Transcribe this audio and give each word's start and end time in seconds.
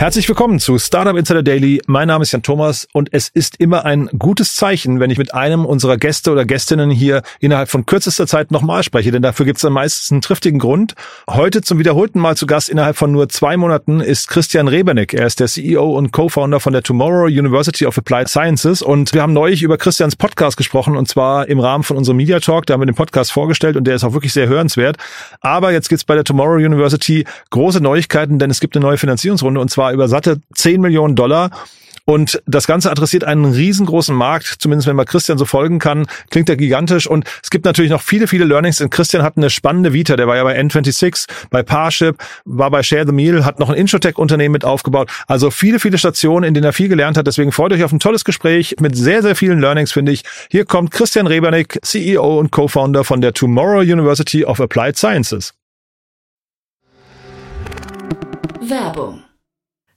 Herzlich 0.00 0.28
willkommen 0.28 0.60
zu 0.60 0.78
Startup 0.78 1.16
Insider 1.16 1.42
Daily. 1.42 1.82
Mein 1.88 2.06
Name 2.06 2.22
ist 2.22 2.30
Jan 2.30 2.44
Thomas 2.44 2.86
und 2.92 3.08
es 3.12 3.30
ist 3.30 3.56
immer 3.56 3.84
ein 3.84 4.08
gutes 4.16 4.54
Zeichen, 4.54 5.00
wenn 5.00 5.10
ich 5.10 5.18
mit 5.18 5.34
einem 5.34 5.64
unserer 5.64 5.96
Gäste 5.96 6.30
oder 6.30 6.44
Gästinnen 6.44 6.88
hier 6.88 7.22
innerhalb 7.40 7.68
von 7.68 7.84
kürzester 7.84 8.28
Zeit 8.28 8.52
nochmal 8.52 8.84
spreche, 8.84 9.10
denn 9.10 9.22
dafür 9.22 9.44
gibt 9.44 9.56
es 9.56 9.62
dann 9.62 9.72
meistens 9.72 10.12
einen 10.12 10.20
triftigen 10.20 10.60
Grund. 10.60 10.94
Heute 11.28 11.62
zum 11.62 11.80
wiederholten 11.80 12.20
Mal 12.20 12.36
zu 12.36 12.46
Gast 12.46 12.68
innerhalb 12.68 12.96
von 12.96 13.10
nur 13.10 13.28
zwei 13.28 13.56
Monaten 13.56 14.00
ist 14.00 14.28
Christian 14.28 14.68
Rebernick. 14.68 15.14
Er 15.14 15.26
ist 15.26 15.40
der 15.40 15.48
CEO 15.48 15.98
und 15.98 16.12
Co-Founder 16.12 16.60
von 16.60 16.72
der 16.72 16.84
Tomorrow 16.84 17.24
University 17.24 17.84
of 17.84 17.98
Applied 17.98 18.28
Sciences 18.28 18.82
und 18.82 19.12
wir 19.14 19.22
haben 19.22 19.32
neulich 19.32 19.64
über 19.64 19.78
Christians 19.78 20.14
Podcast 20.14 20.56
gesprochen 20.56 20.96
und 20.96 21.08
zwar 21.08 21.48
im 21.48 21.58
Rahmen 21.58 21.82
von 21.82 21.96
unserem 21.96 22.18
Media 22.18 22.38
Talk. 22.38 22.66
Da 22.66 22.74
haben 22.74 22.82
wir 22.82 22.86
den 22.86 22.94
Podcast 22.94 23.32
vorgestellt 23.32 23.76
und 23.76 23.82
der 23.82 23.96
ist 23.96 24.04
auch 24.04 24.12
wirklich 24.12 24.32
sehr 24.32 24.46
hörenswert. 24.46 24.96
Aber 25.40 25.72
jetzt 25.72 25.88
gibt's 25.88 26.04
bei 26.04 26.14
der 26.14 26.22
Tomorrow 26.22 26.64
University 26.64 27.24
große 27.50 27.80
Neuigkeiten, 27.80 28.38
denn 28.38 28.48
es 28.48 28.60
gibt 28.60 28.76
eine 28.76 28.86
neue 28.86 28.96
Finanzierungsrunde 28.96 29.60
und 29.60 29.70
zwar 29.70 29.87
über 29.92 30.08
satte 30.08 30.40
10 30.54 30.80
Millionen 30.80 31.16
Dollar. 31.16 31.50
Und 32.08 32.42
das 32.46 32.66
Ganze 32.66 32.90
adressiert 32.90 33.24
einen 33.24 33.44
riesengroßen 33.44 34.16
Markt, 34.16 34.46
zumindest 34.60 34.88
wenn 34.88 34.96
man 34.96 35.04
Christian 35.04 35.36
so 35.36 35.44
folgen 35.44 35.78
kann, 35.78 36.06
klingt 36.30 36.48
er 36.48 36.56
gigantisch. 36.56 37.06
Und 37.06 37.26
es 37.42 37.50
gibt 37.50 37.66
natürlich 37.66 37.90
noch 37.90 38.00
viele, 38.00 38.26
viele 38.26 38.46
Learnings. 38.46 38.80
Und 38.80 38.88
Christian 38.88 39.22
hat 39.22 39.36
eine 39.36 39.50
spannende 39.50 39.92
Vita. 39.92 40.16
Der 40.16 40.26
war 40.26 40.34
ja 40.34 40.42
bei 40.42 40.58
N26, 40.58 41.26
bei 41.50 41.62
Parship, 41.62 42.16
war 42.46 42.70
bei 42.70 42.82
Share 42.82 43.04
the 43.04 43.12
Meal, 43.12 43.44
hat 43.44 43.58
noch 43.58 43.68
ein 43.68 43.74
Introtech-Unternehmen 43.74 44.54
mit 44.54 44.64
aufgebaut. 44.64 45.10
Also 45.26 45.50
viele, 45.50 45.80
viele 45.80 45.98
Stationen, 45.98 46.44
in 46.44 46.54
denen 46.54 46.64
er 46.64 46.72
viel 46.72 46.88
gelernt 46.88 47.18
hat. 47.18 47.26
Deswegen 47.26 47.52
freut 47.52 47.74
euch 47.74 47.84
auf 47.84 47.92
ein 47.92 48.00
tolles 48.00 48.24
Gespräch 48.24 48.76
mit 48.80 48.96
sehr, 48.96 49.20
sehr 49.20 49.36
vielen 49.36 49.60
Learnings, 49.60 49.92
finde 49.92 50.12
ich. 50.12 50.22
Hier 50.50 50.64
kommt 50.64 50.92
Christian 50.92 51.26
Rebernick, 51.26 51.78
CEO 51.82 52.38
und 52.38 52.52
Co-Founder 52.52 53.04
von 53.04 53.20
der 53.20 53.34
Tomorrow 53.34 53.80
University 53.80 54.46
of 54.46 54.62
Applied 54.62 54.96
Sciences. 54.96 55.52
Werbung. 58.62 59.27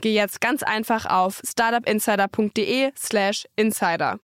geh 0.00 0.14
jetzt 0.14 0.40
ganz 0.40 0.62
einfach 0.62 1.06
auf 1.06 1.40
startupinsider.de/slash 1.44 3.46
insider. 3.56 4.18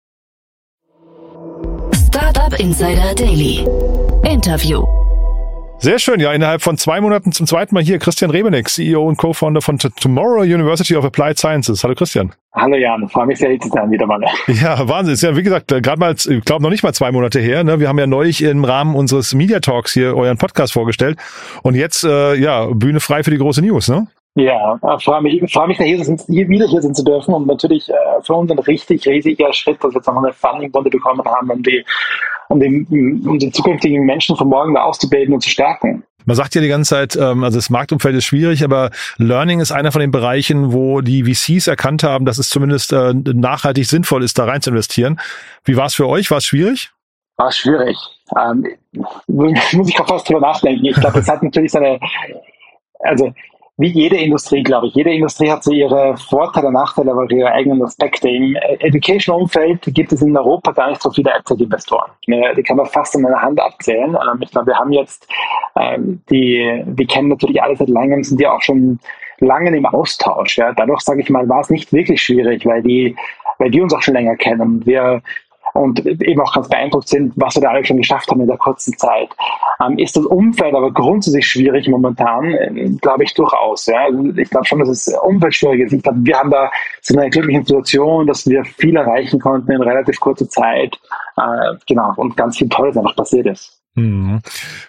Startup 2.08 2.58
Insider 2.58 3.14
Daily. 3.14 3.66
Interview. 4.24 4.84
Sehr 5.78 5.98
schön, 5.98 6.20
ja, 6.20 6.32
innerhalb 6.32 6.62
von 6.62 6.78
zwei 6.78 7.02
Monaten 7.02 7.32
zum 7.32 7.46
zweiten 7.46 7.74
Mal 7.74 7.84
hier 7.84 7.98
Christian 7.98 8.30
Rebenek, 8.30 8.68
CEO 8.68 9.06
und 9.06 9.18
Co-Founder 9.18 9.60
von 9.60 9.78
T 9.78 9.90
Tomorrow 10.00 10.40
University 10.40 10.96
of 10.96 11.04
Applied 11.04 11.38
Sciences. 11.38 11.84
Hallo 11.84 11.94
Christian. 11.94 12.32
Hallo 12.54 12.76
Jan, 12.76 13.06
freue 13.10 13.26
mich 13.26 13.38
sehr, 13.38 13.50
hier 13.50 13.60
zu 13.60 13.68
sein 13.68 13.90
wieder 13.90 14.06
mal. 14.06 14.22
Ja, 14.46 14.88
Wahnsinn. 14.88 15.12
Ist 15.12 15.22
ja, 15.22 15.36
wie 15.36 15.42
gesagt, 15.42 15.68
gerade 15.68 15.98
mal, 15.98 16.14
ich 16.14 16.44
glaube 16.44 16.62
noch 16.62 16.70
nicht 16.70 16.82
mal 16.82 16.94
zwei 16.94 17.12
Monate 17.12 17.40
her. 17.40 17.62
Ne? 17.62 17.78
Wir 17.78 17.88
haben 17.88 17.98
ja 17.98 18.06
neulich 18.06 18.42
im 18.42 18.64
Rahmen 18.64 18.94
unseres 18.94 19.34
Media 19.34 19.60
Talks 19.60 19.92
hier 19.92 20.16
euren 20.16 20.38
Podcast 20.38 20.72
vorgestellt. 20.72 21.18
Und 21.62 21.74
jetzt, 21.74 22.04
äh, 22.04 22.34
ja, 22.36 22.66
Bühne 22.72 23.00
frei 23.00 23.22
für 23.22 23.30
die 23.30 23.38
große 23.38 23.60
News, 23.60 23.88
ne? 23.88 24.06
Ja, 24.38 24.78
freue 24.98 25.22
mich, 25.22 25.50
freue 25.50 25.68
mich, 25.68 25.78
hier, 25.78 25.96
hier 25.96 26.48
wieder 26.48 26.66
hier 26.66 26.82
sein 26.82 26.94
zu 26.94 27.02
dürfen 27.02 27.32
und 27.32 27.46
natürlich 27.46 27.88
äh, 27.88 27.94
für 28.22 28.34
uns 28.34 28.50
ein 28.50 28.58
richtig 28.58 29.08
riesiger 29.08 29.50
Schritt, 29.54 29.82
dass 29.82 29.92
wir 29.92 29.96
jetzt 29.96 30.06
noch 30.06 30.22
eine 30.22 30.30
Funding-Runde 30.30 30.90
bekommen 30.90 31.24
haben, 31.24 31.50
um 31.50 31.62
die, 31.62 31.82
um 32.48 32.60
den, 32.60 32.86
um 33.26 33.38
den 33.38 33.50
zukünftigen 33.50 34.04
Menschen 34.04 34.36
von 34.36 34.48
morgen 34.48 34.74
da 34.74 34.82
auszubilden 34.82 35.32
und 35.32 35.40
zu 35.40 35.48
stärken. 35.48 36.04
Man 36.26 36.36
sagt 36.36 36.54
ja 36.54 36.60
die 36.60 36.68
ganze 36.68 36.90
Zeit, 36.90 37.16
ähm, 37.16 37.44
also 37.44 37.56
das 37.56 37.70
Marktumfeld 37.70 38.14
ist 38.14 38.26
schwierig, 38.26 38.62
aber 38.62 38.90
Learning 39.16 39.60
ist 39.60 39.72
einer 39.72 39.90
von 39.90 40.02
den 40.02 40.10
Bereichen, 40.10 40.70
wo 40.70 41.00
die 41.00 41.24
VCs 41.24 41.66
erkannt 41.66 42.02
haben, 42.02 42.26
dass 42.26 42.36
es 42.36 42.50
zumindest 42.50 42.92
äh, 42.92 43.14
nachhaltig 43.14 43.86
sinnvoll 43.86 44.22
ist, 44.22 44.38
da 44.38 44.44
rein 44.44 44.60
zu 44.60 44.68
investieren. 44.68 45.18
Wie 45.64 45.78
war 45.78 45.86
es 45.86 45.94
für 45.94 46.08
euch? 46.08 46.30
War 46.30 46.38
es 46.38 46.44
schwierig? 46.44 46.90
War 47.38 47.50
schwierig. 47.52 47.96
Ähm, 48.38 48.66
muss 49.28 49.88
ich 49.88 49.98
auch 49.98 50.08
fast 50.08 50.28
drüber 50.28 50.40
nachdenken. 50.40 50.84
Ich 50.84 50.96
glaube, 50.96 51.20
es 51.20 51.28
hat 51.28 51.42
natürlich 51.42 51.72
seine, 51.72 51.98
also 52.98 53.32
wie 53.78 53.88
jede 53.88 54.16
Industrie, 54.16 54.62
glaube 54.62 54.86
ich. 54.86 54.94
Jede 54.94 55.12
Industrie 55.12 55.50
hat 55.50 55.62
so 55.62 55.70
ihre 55.70 56.16
Vorteile, 56.16 56.72
Nachteile, 56.72 57.10
aber 57.10 57.30
ihre 57.30 57.50
eigenen 57.50 57.82
Aspekte. 57.82 58.28
Im 58.28 58.56
Education-Umfeld 58.56 59.82
gibt 59.94 60.12
es 60.12 60.22
in 60.22 60.36
Europa 60.36 60.72
gar 60.72 60.88
nicht 60.88 61.02
so 61.02 61.10
viele 61.10 61.34
AdTech-Investoren. 61.34 62.10
Die 62.26 62.62
kann 62.62 62.78
man 62.78 62.86
fast 62.86 63.14
an 63.16 63.26
einer 63.26 63.40
Hand 63.40 63.60
abzählen. 63.60 64.16
Ähm, 64.16 64.40
ich 64.40 64.50
glaube, 64.50 64.68
wir 64.68 64.78
haben 64.78 64.92
jetzt, 64.92 65.28
ähm, 65.76 66.22
die, 66.30 66.82
wir 66.86 67.06
kennen 67.06 67.28
natürlich 67.28 67.62
alle 67.62 67.76
seit 67.76 67.88
langem, 67.88 68.24
sind 68.24 68.40
ja 68.40 68.52
auch 68.52 68.62
schon 68.62 68.98
lange 69.40 69.76
im 69.76 69.84
Austausch. 69.84 70.56
Dadurch, 70.56 71.00
sage 71.00 71.20
ich 71.20 71.28
mal, 71.28 71.46
war 71.46 71.60
es 71.60 71.68
nicht 71.68 71.92
wirklich 71.92 72.22
schwierig, 72.22 72.64
weil 72.64 72.82
die, 72.82 73.14
weil 73.58 73.70
die 73.70 73.82
uns 73.82 73.92
auch 73.92 74.00
schon 74.00 74.14
länger 74.14 74.36
kennen. 74.36 74.84
Wir 74.86 75.20
und 75.76 76.04
eben 76.04 76.40
auch 76.40 76.52
ganz 76.52 76.68
beeindruckt 76.68 77.08
sind, 77.08 77.32
was 77.36 77.54
wir 77.54 77.62
da 77.62 77.70
alles 77.70 77.86
schon 77.88 77.96
geschafft 77.96 78.30
haben 78.30 78.40
in 78.40 78.46
der 78.46 78.56
kurzen 78.56 78.96
Zeit. 78.96 79.28
Ähm, 79.84 79.98
ist 79.98 80.16
das 80.16 80.24
Umfeld 80.24 80.74
aber 80.74 80.90
grundsätzlich 80.92 81.46
schwierig 81.46 81.88
momentan? 81.88 82.52
Äh, 82.54 82.90
glaube 83.00 83.24
ich 83.24 83.34
durchaus. 83.34 83.86
Ja. 83.86 84.04
Also 84.06 84.24
ich 84.36 84.50
glaube 84.50 84.66
schon, 84.66 84.78
dass 84.78 84.88
es 84.88 85.08
Umfeld 85.22 85.54
schwierig 85.54 85.80
ist. 85.80 85.92
Ich 85.92 86.02
glaube, 86.02 86.18
wir 86.22 86.38
haben 86.38 86.50
da 86.50 86.70
so 87.02 87.16
eine 87.16 87.30
glückliche 87.30 87.60
Situation, 87.60 88.26
dass 88.26 88.46
wir 88.46 88.64
viel 88.64 88.96
erreichen 88.96 89.40
konnten 89.40 89.70
in 89.72 89.82
relativ 89.82 90.18
kurzer 90.20 90.48
Zeit. 90.48 90.98
Äh, 91.36 91.74
genau, 91.86 92.12
und 92.16 92.36
ganz 92.36 92.56
viel 92.58 92.68
Tolles 92.68 92.96
einfach 92.96 93.16
passiert 93.16 93.46
ist. 93.46 93.75
Mhm. 93.96 94.40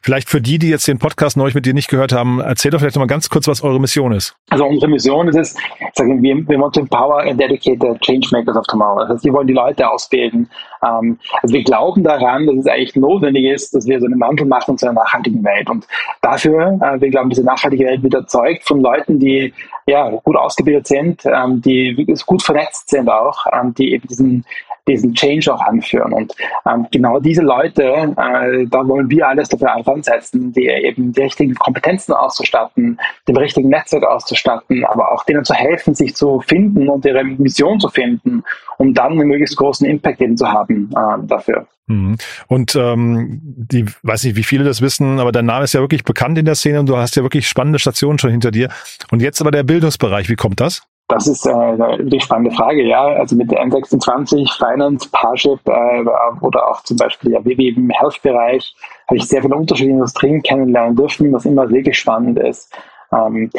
Vielleicht 0.01 0.29
für 0.29 0.41
die, 0.41 0.59
die 0.59 0.69
jetzt 0.69 0.87
den 0.87 0.99
Podcast 0.99 1.37
neulich 1.37 1.55
mit 1.55 1.65
dir 1.65 1.73
nicht 1.73 1.87
gehört 1.87 2.11
haben, 2.11 2.41
erzähl 2.41 2.71
doch 2.71 2.79
vielleicht 2.79 2.97
noch 2.97 3.01
mal 3.01 3.07
ganz 3.07 3.29
kurz, 3.29 3.47
was 3.47 3.63
eure 3.63 3.79
Mission 3.79 4.11
ist. 4.11 4.35
Also 4.49 4.65
unsere 4.65 4.91
Mission 4.91 5.29
ist 5.29 5.37
es, 5.37 5.55
sagen 5.95 6.21
wir, 6.21 6.35
wir 6.35 6.59
want 6.59 6.75
to 6.75 6.81
empower 6.81 7.21
and 7.21 7.39
dedicate 7.39 7.79
the 7.79 7.97
change 8.01 8.27
makers 8.31 8.57
of 8.57 8.67
tomorrow. 8.67 8.99
Das 8.99 9.09
heißt, 9.09 9.25
wir 9.25 9.31
wollen 9.31 9.47
die 9.47 9.53
Leute 9.53 9.89
ausbilden. 9.89 10.49
Ähm, 10.83 11.17
also 11.41 11.55
wir 11.55 11.63
glauben 11.63 12.03
daran, 12.03 12.45
dass 12.47 12.57
es 12.57 12.67
eigentlich 12.67 12.97
notwendig 12.97 13.45
ist, 13.45 13.73
dass 13.73 13.87
wir 13.87 13.97
so 14.01 14.07
einen 14.07 14.19
Wandel 14.19 14.45
machen 14.45 14.77
zu 14.77 14.85
einer 14.85 15.01
nachhaltigen 15.01 15.41
Welt. 15.43 15.69
Und 15.69 15.87
dafür, 16.21 16.77
äh, 16.81 16.99
wir 16.99 17.09
glauben, 17.09 17.29
diese 17.29 17.43
nachhaltige 17.43 17.85
Welt 17.85 18.03
wird 18.03 18.13
erzeugt 18.13 18.67
von 18.67 18.81
Leuten, 18.81 19.19
die 19.19 19.53
ja 19.85 20.09
gut 20.09 20.35
ausgebildet 20.35 20.85
sind, 20.85 21.25
ähm, 21.25 21.61
die 21.61 22.05
gut 22.25 22.43
vernetzt 22.43 22.89
sind 22.89 23.09
auch, 23.09 23.45
ähm, 23.53 23.73
die 23.73 23.93
eben 23.93 24.05
diesen 24.09 24.43
diesen 24.87 25.13
Change 25.13 25.53
auch 25.53 25.61
anführen. 25.61 26.13
Und 26.13 26.33
ähm, 26.65 26.87
genau 26.91 27.19
diese 27.19 27.41
Leute, 27.41 27.83
äh, 27.83 28.65
da 28.67 28.87
wollen 28.87 29.09
wir 29.09 29.27
alles 29.27 29.49
dafür 29.49 29.75
ansetzen, 29.75 30.53
die 30.53 30.67
eben 30.67 31.13
die 31.13 31.21
richtigen 31.21 31.55
Kompetenzen 31.55 32.13
auszustatten, 32.13 32.99
dem 33.27 33.37
richtigen 33.37 33.69
Netzwerk 33.69 34.03
auszustatten, 34.03 34.85
aber 34.85 35.11
auch 35.11 35.23
denen 35.25 35.43
zu 35.43 35.53
helfen, 35.53 35.93
sich 35.93 36.15
zu 36.15 36.39
finden 36.41 36.89
und 36.89 37.05
ihre 37.05 37.23
Mission 37.23 37.79
zu 37.79 37.89
finden, 37.89 38.43
um 38.77 38.93
dann 38.93 39.13
einen 39.13 39.27
möglichst 39.27 39.57
großen 39.57 39.87
Impact 39.87 40.21
eben 40.21 40.37
zu 40.37 40.47
haben 40.47 40.89
äh, 40.95 41.27
dafür. 41.27 41.67
Mhm. 41.87 42.17
Und 42.47 42.75
ähm, 42.75 43.39
die 43.41 43.85
weiß 44.03 44.23
nicht, 44.25 44.35
wie 44.35 44.43
viele 44.43 44.63
das 44.63 44.81
wissen, 44.81 45.19
aber 45.19 45.31
dein 45.31 45.45
Name 45.45 45.63
ist 45.63 45.73
ja 45.73 45.79
wirklich 45.79 46.03
bekannt 46.03 46.37
in 46.37 46.45
der 46.45 46.55
Szene 46.55 46.79
und 46.79 46.87
du 46.87 46.97
hast 46.97 47.15
ja 47.15 47.23
wirklich 47.23 47.47
spannende 47.47 47.79
Stationen 47.79 48.19
schon 48.19 48.31
hinter 48.31 48.51
dir. 48.51 48.69
Und 49.11 49.21
jetzt 49.21 49.41
aber 49.41 49.51
der 49.51 49.63
Bildungsbereich, 49.63 50.29
wie 50.29 50.35
kommt 50.35 50.59
das? 50.59 50.83
Das 51.09 51.25
ist 51.25 51.45
äh, 51.45 51.51
eine 51.51 52.19
spannende 52.19 52.55
Frage, 52.55 52.83
ja. 52.83 53.01
Also 53.01 53.35
mit 53.37 53.49
der 53.49 53.63
N26, 53.65 54.57
Finance, 54.57 55.07
Parship 55.11 55.59
äh, 55.65 56.03
oder 56.41 56.69
auch 56.69 56.81
zum 56.83 56.97
Beispiel 56.97 57.31
ja, 57.31 57.39
wie 57.45 57.69
im 57.69 57.89
Health-Bereich 57.89 58.75
habe 59.07 59.17
ich 59.17 59.27
sehr 59.27 59.41
viele 59.41 59.55
unterschiedliche 59.55 59.93
Industrien 59.93 60.43
kennenlernen 60.43 60.97
dürfen, 60.97 61.31
was 61.31 61.45
immer 61.45 61.69
wirklich 61.69 61.97
spannend 61.97 62.37
ist. 62.39 62.73
Ähm, 63.13 63.49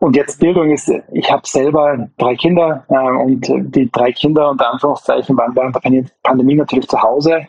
und 0.00 0.16
jetzt 0.16 0.40
Bildung 0.40 0.70
ist, 0.70 0.90
ich 1.12 1.30
habe 1.30 1.42
selber 1.46 2.08
drei 2.16 2.34
Kinder 2.34 2.84
äh, 2.88 2.94
und 2.94 3.46
die 3.74 3.90
drei 3.90 4.12
Kinder 4.12 4.50
unter 4.50 4.72
Anführungszeichen 4.72 5.36
waren 5.36 5.54
während 5.54 5.74
der 5.74 6.04
Pandemie 6.22 6.54
natürlich 6.54 6.88
zu 6.88 7.00
Hause 7.00 7.46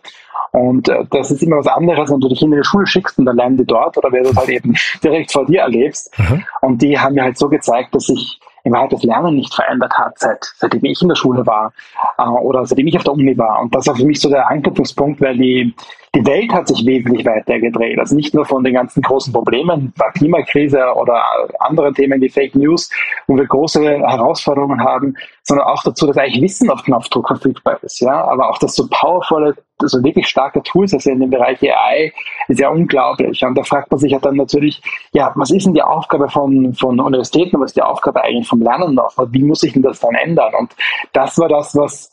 Und 0.52 0.90
äh, 0.90 1.06
das 1.12 1.32
ist 1.32 1.44
immer 1.44 1.58
was 1.58 1.68
anderes, 1.68 2.12
wenn 2.12 2.20
du 2.20 2.28
dich 2.28 2.42
in 2.42 2.52
die 2.52 2.64
Schule 2.64 2.88
schickst 2.88 3.20
und 3.20 3.26
dann 3.26 3.38
lernen 3.38 3.58
die 3.58 3.66
dort 3.66 3.98
oder 3.98 4.12
wenn 4.12 4.24
du 4.24 4.30
es 4.30 4.38
halt 4.38 4.50
eben 4.50 4.76
direkt 5.04 5.32
vor 5.32 5.46
dir 5.46 5.62
erlebst. 5.62 6.18
Mhm. 6.18 6.44
Und 6.62 6.82
die 6.82 6.98
haben 6.98 7.16
mir 7.16 7.24
halt 7.24 7.38
so 7.38 7.50
gezeigt, 7.50 7.94
dass 7.94 8.08
sich 8.08 8.40
im 8.70 8.76
Wahrheit 8.76 8.94
das 8.94 9.04
Lernen 9.04 9.36
nicht 9.36 9.54
verändert 9.54 9.94
hat, 9.94 10.18
seit, 10.20 10.54
seitdem 10.58 10.86
ich 10.86 11.02
in 11.02 11.10
der 11.10 11.16
Schule 11.16 11.46
war 11.46 11.74
äh, 12.18 12.24
oder 12.24 12.66
seitdem 12.66 12.88
ich 12.88 12.98
auf 12.98 13.04
der 13.04 13.14
Uni 13.14 13.38
war. 13.38 13.62
Und 13.62 13.74
das 13.74 13.88
war 13.88 13.96
für 13.96 14.06
mich 14.06 14.22
so 14.22 14.30
der 14.30 14.50
Anknüpfungspunkt, 14.50 15.20
weil 15.22 15.38
die, 15.38 15.74
die 16.16 16.26
Welt 16.26 16.54
hat 16.54 16.68
sich 16.68 16.86
wesentlich 16.86 17.26
weitergedreht. 17.26 18.00
Also 18.00 18.16
nicht 18.16 18.34
nur 18.34 18.46
von 18.46 18.64
den 18.64 18.74
ganzen 18.74 19.02
großen 19.02 19.34
Problemen, 19.34 19.94
der 20.00 20.12
Klimakrise 20.12 20.94
oder 20.96 21.24
anderen 21.60 21.94
Themen 21.94 22.22
wie 22.22 22.30
Fake 22.30 22.56
News, 22.56 22.90
wo 23.28 23.36
wir 23.36 23.46
große 23.46 23.82
Herausforderungen 23.82 24.84
haben, 24.84 25.16
sondern 25.44 25.68
auch 25.68 25.84
dazu, 25.84 26.08
dass 26.08 26.18
eigentlich 26.18 26.42
Wissen 26.42 26.70
auf 26.70 26.84
Knopfdruck 26.84 27.28
verfügbar 27.28 27.80
ist. 27.82 28.00
Ja, 28.00 28.24
aber 28.26 28.50
auch 28.50 28.58
das 28.60 28.76
so 28.76 28.88
powervolle, 28.90 29.56
so 29.82 30.04
wirklich 30.04 30.28
starke 30.28 30.62
Tools, 30.64 30.94
also 30.94 31.10
in 31.10 31.20
dem 31.20 31.30
Bereich 31.30 31.62
AI, 31.62 32.12
ist 32.48 32.60
ja 32.60 32.70
unglaublich. 32.70 33.44
Und 33.44 33.56
da 33.56 33.64
fragt 33.64 33.92
man 33.92 34.00
sich 34.00 34.12
ja 34.12 34.20
dann 34.20 34.36
natürlich, 34.36 34.82
ja, 35.14 35.32
was 35.36 35.52
ist 35.52 35.66
denn 35.66 35.74
die 35.74 35.82
Aufgabe 35.82 36.30
von, 36.30 36.74
von 36.74 37.00
Universitäten, 37.00 37.60
was 37.60 37.72
ist 37.72 37.78
die 37.78 37.82
Aufgabe 37.82 38.24
eigentlich 38.24 38.48
vom 38.48 38.62
Lernen 38.62 38.96
noch? 38.96 39.14
Wie 39.32 39.44
muss 39.44 39.62
sich 39.62 39.74
denn 39.74 39.84
das 39.84 40.00
dann 40.00 40.16
ändern? 40.16 40.54
Und 40.60 40.76
das 41.14 41.38
war 41.38 41.48
das, 41.48 41.76
was 41.76 42.12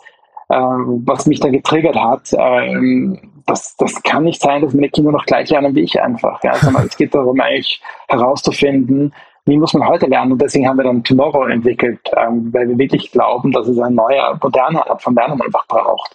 ähm, 0.49 1.03
was 1.05 1.27
mich 1.27 1.41
da 1.41 1.49
getriggert 1.49 1.97
hat. 1.97 2.33
Ähm, 2.39 3.19
das, 3.47 3.77
das 3.77 4.01
kann 4.03 4.25
nicht 4.25 4.41
sein, 4.41 4.63
dass 4.63 4.75
meine 4.75 4.91
Kinder 4.91 5.11
noch 5.11 5.27
gleich 5.27 5.51
lernen 5.51 5.75
wie 5.75 5.83
ich 5.83 6.01
einfach. 6.01 6.43
Ja, 6.45 6.55
sondern 6.55 6.87
es 6.87 6.97
geht 6.97 7.15
darum, 7.15 7.41
eigentlich 7.41 7.81
herauszufinden, 8.09 9.13
wie 9.45 9.57
muss 9.57 9.75
man 9.75 9.89
heute 9.89 10.07
lernen. 10.07 10.33
Und 10.33 10.43
deswegen 10.43 10.69
haben 10.69 10.77
wir 10.77 10.85
dann 10.85 11.03
Tomorrow 11.03 11.47
entwickelt, 11.47 11.99
ähm, 12.17 12.53
weil 12.53 12.69
wir 12.69 12.79
wirklich 12.79 13.11
glauben, 13.11 13.51
dass 13.51 13.67
es 13.67 13.79
ein 13.79 13.95
neuer, 13.95 14.39
moderner 14.41 14.89
Art 14.89 15.03
von 15.03 15.15
Lernen 15.15 15.41
einfach 15.43 15.67
braucht. 15.67 16.15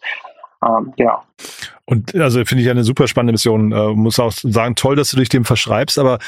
Ähm, 0.65 0.93
genau. 0.97 1.23
Und 1.85 2.15
also 2.15 2.43
finde 2.45 2.63
ich 2.63 2.69
eine 2.69 2.83
super 2.83 3.07
spannende 3.07 3.33
Mission. 3.33 3.71
Äh, 3.71 3.93
muss 3.93 4.19
auch 4.19 4.31
sagen, 4.31 4.75
toll, 4.75 4.95
dass 4.95 5.11
du 5.11 5.17
dich 5.17 5.29
dem 5.29 5.45
verschreibst, 5.45 5.99
aber 5.99 6.19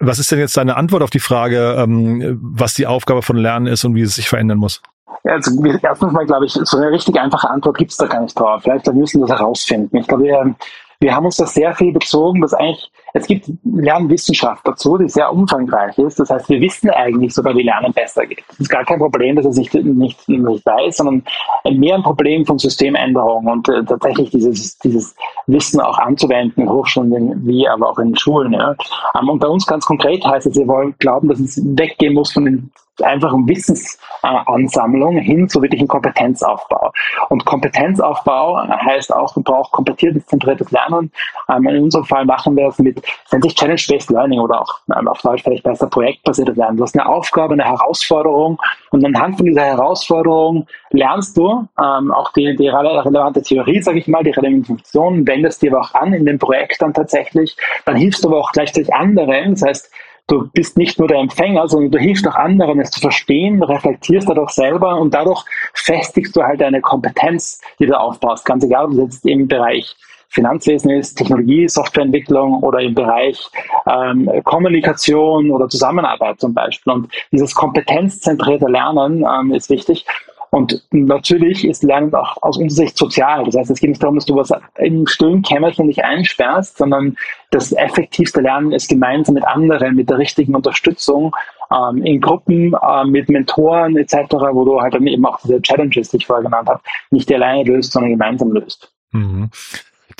was 0.00 0.18
ist 0.18 0.30
denn 0.30 0.38
jetzt 0.38 0.56
deine 0.56 0.76
Antwort 0.76 1.02
auf 1.02 1.10
die 1.10 1.18
Frage, 1.18 1.76
ähm, 1.78 2.38
was 2.40 2.74
die 2.74 2.86
Aufgabe 2.86 3.22
von 3.22 3.36
Lernen 3.36 3.66
ist 3.66 3.84
und 3.84 3.94
wie 3.94 4.02
es 4.02 4.14
sich 4.14 4.28
verändern 4.28 4.58
muss? 4.58 4.80
Ja, 5.24 5.32
also 5.32 5.50
erstens 5.82 6.12
mal 6.12 6.26
glaube 6.26 6.46
ich, 6.46 6.52
so 6.52 6.76
eine 6.76 6.90
richtig 6.90 7.18
einfache 7.18 7.50
Antwort 7.50 7.78
gibt 7.78 7.90
es 7.90 7.96
da 7.96 8.06
gar 8.06 8.20
nicht 8.20 8.38
drauf. 8.38 8.62
Vielleicht 8.62 8.92
müssen 8.92 9.20
wir 9.20 9.26
das 9.26 9.38
herausfinden. 9.38 9.96
Ich 9.96 10.06
glaube, 10.06 10.24
wir, 10.24 10.54
wir 11.00 11.14
haben 11.14 11.26
uns 11.26 11.36
da 11.36 11.46
sehr 11.46 11.72
viel 11.74 11.92
bezogen, 11.92 12.40
dass 12.40 12.52
eigentlich, 12.54 12.90
es 13.14 13.26
gibt 13.26 13.48
Lernwissenschaft 13.64 14.66
dazu, 14.66 14.98
die 14.98 15.08
sehr 15.08 15.32
umfangreich 15.32 15.96
ist. 15.98 16.18
Das 16.18 16.28
heißt, 16.28 16.48
wir 16.48 16.60
wissen 16.60 16.90
eigentlich 16.90 17.32
sogar, 17.32 17.54
wie 17.56 17.62
Lernen 17.62 17.92
besser 17.92 18.26
geht. 18.26 18.42
Es 18.50 18.60
ist 18.60 18.68
gar 18.68 18.84
kein 18.84 18.98
Problem, 18.98 19.36
dass 19.36 19.46
es 19.46 19.56
nicht, 19.56 19.74
nicht, 19.74 20.28
weiß, 20.28 20.96
sondern 20.96 21.22
mehr 21.70 21.94
ein 21.94 22.02
Problem 22.02 22.44
von 22.44 22.58
Systemänderungen 22.58 23.48
und 23.52 23.68
äh, 23.68 23.84
tatsächlich 23.84 24.30
dieses, 24.30 24.76
dieses 24.78 25.14
Wissen 25.46 25.80
auch 25.80 25.98
anzuwenden 25.98 26.68
Hochschulen 26.68 27.46
wie 27.46 27.68
aber 27.68 27.90
auch 27.90 27.98
in 27.98 28.16
Schulen. 28.16 28.52
Ja. 28.52 28.74
Um, 29.14 29.28
und 29.28 29.38
bei 29.38 29.48
uns 29.48 29.66
ganz 29.66 29.86
konkret 29.86 30.24
heißt 30.24 30.48
es, 30.48 30.56
wir 30.56 30.66
wollen 30.66 30.94
glauben, 30.98 31.28
dass 31.28 31.38
es 31.38 31.60
weggehen 31.64 32.14
muss 32.14 32.32
von 32.32 32.44
den 32.44 32.70
einfach 33.02 33.32
um 33.32 33.48
Wissensansammlung 33.48 35.18
hin 35.18 35.48
zu 35.48 35.62
wirklichen 35.62 35.88
Kompetenzaufbau. 35.88 36.92
Und 37.28 37.44
Kompetenzaufbau 37.44 38.66
heißt 38.68 39.14
auch, 39.14 39.34
du 39.34 39.42
brauchst 39.42 39.72
kompetenzzentriertes 39.72 40.70
Lernen. 40.70 41.10
Ähm, 41.48 41.66
in 41.68 41.84
unserem 41.84 42.04
Fall 42.04 42.24
machen 42.24 42.56
wir 42.56 42.68
es 42.68 42.78
mit, 42.78 43.02
nennt 43.32 43.44
sich 43.44 43.54
Challenge-Based 43.54 44.10
Learning 44.10 44.40
oder 44.40 44.60
auch 44.60 44.80
ähm, 44.96 45.08
auf 45.08 45.20
Deutsch 45.22 45.42
vielleicht 45.42 45.64
besser 45.64 45.88
projektbasiertes 45.88 46.56
Lernen. 46.56 46.76
Du 46.76 46.82
hast 46.82 46.98
eine 46.98 47.08
Aufgabe, 47.08 47.54
eine 47.54 47.64
Herausforderung 47.64 48.58
und 48.90 49.04
anhand 49.04 49.36
von 49.36 49.46
dieser 49.46 49.64
Herausforderung 49.64 50.66
lernst 50.90 51.36
du 51.36 51.66
ähm, 51.78 52.12
auch 52.12 52.32
die, 52.32 52.56
die 52.56 52.68
relevante 52.68 53.42
Theorie, 53.42 53.82
sage 53.82 53.98
ich 53.98 54.08
mal, 54.08 54.22
die 54.22 54.30
relevanten 54.30 54.64
Funktionen, 54.64 55.26
wendest 55.26 55.62
die 55.62 55.70
aber 55.70 55.80
auch 55.80 55.94
an 55.94 56.12
in 56.12 56.26
dem 56.26 56.38
Projekt 56.38 56.82
dann 56.82 56.94
tatsächlich. 56.94 57.56
Dann 57.84 57.96
hilfst 57.96 58.24
du 58.24 58.28
aber 58.28 58.38
auch 58.38 58.52
gleichzeitig 58.52 58.92
anderen. 58.92 59.52
Das 59.52 59.62
heißt, 59.62 59.92
du 60.28 60.48
bist 60.52 60.78
nicht 60.78 60.98
nur 60.98 61.08
der 61.08 61.18
Empfänger, 61.18 61.66
sondern 61.66 61.90
du 61.90 61.98
hilfst 61.98 62.28
auch 62.28 62.36
anderen, 62.36 62.80
es 62.80 62.90
zu 62.90 63.00
verstehen, 63.00 63.62
reflektierst 63.62 64.28
dadurch 64.28 64.50
selber 64.50 64.96
und 65.00 65.12
dadurch 65.12 65.44
festigst 65.74 66.36
du 66.36 66.42
halt 66.42 66.62
eine 66.62 66.80
Kompetenz, 66.80 67.60
die 67.80 67.86
du 67.86 67.98
aufbaust. 67.98 68.44
Ganz 68.44 68.64
egal, 68.64 68.86
ob 68.86 68.92
du 68.92 69.02
jetzt 69.02 69.26
im 69.26 69.48
Bereich 69.48 69.96
Finanzwesen 70.30 70.90
ist, 70.90 71.14
Technologie, 71.16 71.68
Softwareentwicklung 71.68 72.62
oder 72.62 72.80
im 72.80 72.94
Bereich 72.94 73.48
ähm, 73.86 74.30
Kommunikation 74.44 75.50
oder 75.50 75.68
Zusammenarbeit 75.68 76.38
zum 76.38 76.52
Beispiel. 76.52 76.92
Und 76.92 77.10
dieses 77.32 77.54
kompetenzzentrierte 77.54 78.66
Lernen 78.66 79.24
ähm, 79.24 79.54
ist 79.54 79.70
wichtig. 79.70 80.04
Und 80.50 80.82
natürlich 80.90 81.66
ist 81.66 81.82
Lernen 81.82 82.14
auch 82.14 82.36
aus 82.42 82.56
unserer 82.56 82.86
Sicht 82.86 82.96
sozial. 82.96 83.44
Das 83.44 83.56
heißt, 83.56 83.70
es 83.70 83.80
geht 83.80 83.90
nicht 83.90 84.02
darum, 84.02 84.16
dass 84.16 84.24
du 84.24 84.36
was 84.36 84.52
im 84.76 85.06
stillen 85.06 85.42
Kämmerchen 85.42 85.86
nicht 85.86 86.04
einsperrst, 86.04 86.78
sondern 86.78 87.16
das 87.50 87.72
effektivste 87.72 88.40
Lernen 88.40 88.72
ist 88.72 88.88
gemeinsam 88.88 89.34
mit 89.34 89.44
anderen, 89.46 89.94
mit 89.94 90.08
der 90.08 90.18
richtigen 90.18 90.54
Unterstützung, 90.54 91.34
ähm, 91.70 92.02
in 92.02 92.20
Gruppen, 92.20 92.74
äh, 92.74 93.04
mit 93.04 93.28
Mentoren 93.28 93.96
etc., 93.96 94.14
wo 94.52 94.64
du 94.64 94.80
halt 94.80 94.94
dann 94.94 95.06
eben 95.06 95.24
auch 95.26 95.38
diese 95.40 95.60
Challenges, 95.60 96.10
die 96.10 96.18
ich 96.18 96.26
vorher 96.26 96.44
genannt 96.44 96.68
habe, 96.68 96.80
nicht 97.10 97.30
alleine 97.32 97.64
löst, 97.64 97.92
sondern 97.92 98.12
gemeinsam 98.12 98.52
löst. 98.52 98.92
Mhm. 99.12 99.50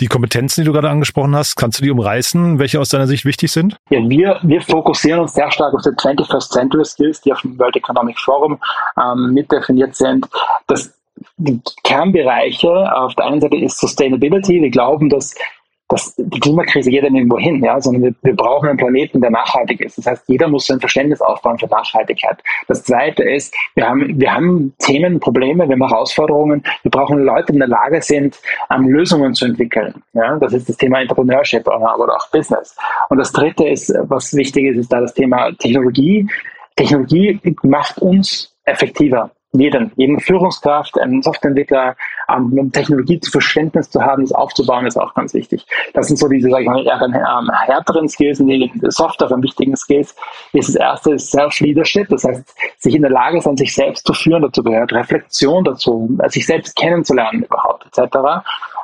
Die 0.00 0.06
Kompetenzen, 0.06 0.60
die 0.60 0.66
du 0.66 0.72
gerade 0.72 0.90
angesprochen 0.90 1.34
hast, 1.34 1.56
kannst 1.56 1.80
du 1.80 1.82
die 1.84 1.90
umreißen, 1.90 2.58
welche 2.58 2.80
aus 2.80 2.90
deiner 2.90 3.06
Sicht 3.06 3.24
wichtig 3.24 3.50
sind? 3.50 3.76
Ja, 3.90 3.98
wir, 4.08 4.38
wir 4.42 4.62
fokussieren 4.62 5.20
uns 5.20 5.34
sehr 5.34 5.50
stark 5.50 5.74
auf 5.74 5.82
die 5.82 5.90
21st 5.90 6.50
Century 6.52 6.84
Skills, 6.84 7.20
die 7.20 7.32
auf 7.32 7.40
dem 7.40 7.58
World 7.58 7.76
Economic 7.76 8.18
Forum 8.18 8.58
ähm, 8.96 9.32
mitdefiniert 9.32 9.96
sind. 9.96 10.26
Das 10.66 10.94
die 11.36 11.60
Kernbereiche 11.82 12.70
auf 12.94 13.14
der 13.16 13.26
einen 13.26 13.40
Seite 13.40 13.56
ist 13.56 13.78
Sustainability. 13.78 14.62
Wir 14.62 14.70
glauben, 14.70 15.08
dass 15.08 15.34
dass 15.88 16.14
die 16.16 16.40
Klimakrise 16.40 16.90
geht 16.90 17.02
ja 17.02 17.10
nirgendwo 17.10 17.38
hin, 17.38 17.62
ja, 17.64 17.80
sondern 17.80 18.02
wir, 18.02 18.14
wir 18.22 18.36
brauchen 18.36 18.68
einen 18.68 18.78
Planeten, 18.78 19.20
der 19.20 19.30
nachhaltig 19.30 19.80
ist. 19.80 19.96
Das 19.98 20.06
heißt, 20.06 20.24
jeder 20.28 20.48
muss 20.48 20.66
sein 20.66 20.80
Verständnis 20.80 21.20
aufbauen 21.22 21.58
für 21.58 21.66
Nachhaltigkeit. 21.66 22.42
Das 22.66 22.84
zweite 22.84 23.22
ist, 23.22 23.54
wir 23.74 23.88
haben, 23.88 24.20
wir 24.20 24.32
haben 24.32 24.74
Themen, 24.78 25.18
Probleme, 25.18 25.66
wir 25.66 25.74
haben 25.74 25.88
Herausforderungen. 25.88 26.62
Wir 26.82 26.90
brauchen 26.90 27.18
Leute, 27.20 27.46
die 27.46 27.54
in 27.54 27.60
der 27.60 27.68
Lage 27.68 28.02
sind, 28.02 28.38
um, 28.68 28.88
Lösungen 28.88 29.32
zu 29.34 29.46
entwickeln. 29.46 29.94
Ja, 30.12 30.36
das 30.36 30.52
ist 30.52 30.68
das 30.68 30.76
Thema 30.76 31.00
Entrepreneurship, 31.00 31.66
aber 31.66 31.94
auch 31.94 32.30
Business. 32.30 32.76
Und 33.08 33.18
das 33.18 33.32
dritte 33.32 33.66
ist, 33.66 33.92
was 34.02 34.34
wichtig 34.34 34.66
ist, 34.66 34.78
ist 34.78 34.92
da 34.92 35.00
das 35.00 35.14
Thema 35.14 35.52
Technologie. 35.52 36.28
Technologie 36.76 37.40
macht 37.62 37.98
uns 37.98 38.54
effektiver 38.64 39.30
jeden, 39.52 39.92
jeden 39.96 40.20
Führungskraft, 40.20 40.98
einen 41.00 41.22
Softwareentwickler, 41.22 41.96
ähm, 42.28 42.70
Technologie 42.72 43.18
zu 43.18 43.30
Verständnis 43.30 43.90
zu 43.90 44.02
haben, 44.02 44.22
das 44.22 44.32
aufzubauen, 44.32 44.86
ist 44.86 44.98
auch 44.98 45.14
ganz 45.14 45.32
wichtig. 45.32 45.66
Das 45.94 46.08
sind 46.08 46.18
so 46.18 46.28
diese, 46.28 46.50
sag 46.50 46.60
ich 46.60 46.66
mal, 46.66 46.84
eher 46.84 47.00
ähm, 47.00 47.50
härteren 47.66 48.08
Skills, 48.08 48.38
die 48.38 48.70
softeren 48.88 49.42
wichtigen 49.42 49.76
Skills. 49.76 50.14
Das 50.52 50.74
erste 50.74 51.14
ist 51.14 51.30
Self-Leadership, 51.30 52.08
das 52.08 52.24
heißt, 52.24 52.54
sich 52.78 52.94
in 52.94 53.02
der 53.02 53.10
Lage 53.10 53.40
sein, 53.40 53.56
sich 53.56 53.74
selbst 53.74 54.06
zu 54.06 54.12
führen, 54.12 54.42
dazu 54.42 54.62
gehört 54.62 54.92
Reflexion 54.92 55.64
dazu, 55.64 56.18
sich 56.28 56.46
selbst 56.46 56.76
kennenzulernen 56.76 57.44
überhaupt, 57.44 57.86
etc. 57.86 58.16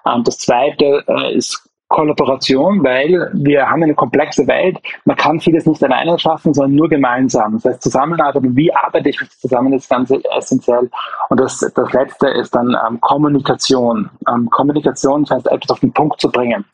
Ähm, 0.06 0.24
das 0.24 0.38
zweite 0.38 1.04
äh, 1.06 1.34
ist 1.34 1.68
Kollaboration, 1.94 2.82
weil 2.82 3.30
wir 3.34 3.70
haben 3.70 3.84
eine 3.84 3.94
komplexe 3.94 4.44
Welt. 4.48 4.76
Man 5.04 5.16
kann 5.16 5.38
vieles 5.38 5.64
nicht 5.64 5.82
alleine 5.84 6.18
schaffen, 6.18 6.52
sondern 6.52 6.74
nur 6.74 6.88
gemeinsam. 6.88 7.52
Das 7.52 7.64
heißt, 7.66 7.82
Zusammenarbeit 7.82 8.42
und 8.42 8.56
wie 8.56 8.74
arbeite 8.74 9.10
ich 9.10 9.20
zusammen 9.38 9.72
ist 9.72 9.88
ganz 9.88 10.10
essentiell. 10.36 10.90
Und 11.28 11.38
das, 11.38 11.60
das 11.60 11.92
Letzte 11.92 12.26
ist 12.30 12.52
dann 12.52 12.76
ähm, 12.84 13.00
Kommunikation. 13.00 14.10
Ähm, 14.28 14.50
Kommunikation 14.50 15.24
heißt, 15.30 15.46
etwas 15.46 15.70
auf 15.70 15.78
den 15.78 15.92
Punkt 15.92 16.20
zu 16.20 16.32
bringen. 16.32 16.64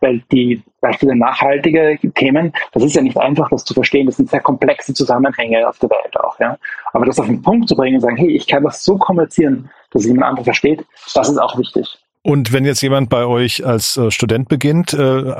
Weil 0.00 0.22
die 0.30 0.62
Beispiele 0.82 1.16
nachhaltige 1.16 1.98
Themen, 2.14 2.52
das 2.72 2.82
ist 2.82 2.96
ja 2.96 3.00
nicht 3.00 3.16
einfach, 3.16 3.48
das 3.48 3.64
zu 3.64 3.72
verstehen. 3.72 4.04
Das 4.04 4.18
sind 4.18 4.28
sehr 4.28 4.40
komplexe 4.40 4.92
Zusammenhänge 4.92 5.66
auf 5.66 5.78
der 5.78 5.88
Welt 5.88 6.20
auch. 6.20 6.38
Ja? 6.38 6.58
Aber 6.92 7.06
das 7.06 7.18
auf 7.18 7.26
den 7.26 7.40
Punkt 7.40 7.66
zu 7.66 7.76
bringen 7.76 7.94
und 7.94 8.02
sagen, 8.02 8.16
hey, 8.16 8.28
ich 8.28 8.46
kann 8.46 8.62
das 8.62 8.84
so 8.84 8.98
kommunizieren, 8.98 9.70
dass 9.92 10.04
jemand 10.04 10.24
anderes 10.24 10.44
versteht, 10.44 10.84
das 11.14 11.30
ist 11.30 11.38
auch 11.38 11.56
wichtig. 11.56 11.98
Und 12.26 12.52
wenn 12.52 12.64
jetzt 12.64 12.80
jemand 12.80 13.08
bei 13.08 13.24
euch 13.24 13.64
als 13.64 13.96
äh, 13.96 14.10
Student 14.10 14.48
beginnt, 14.48 14.92
äh, 14.92 15.32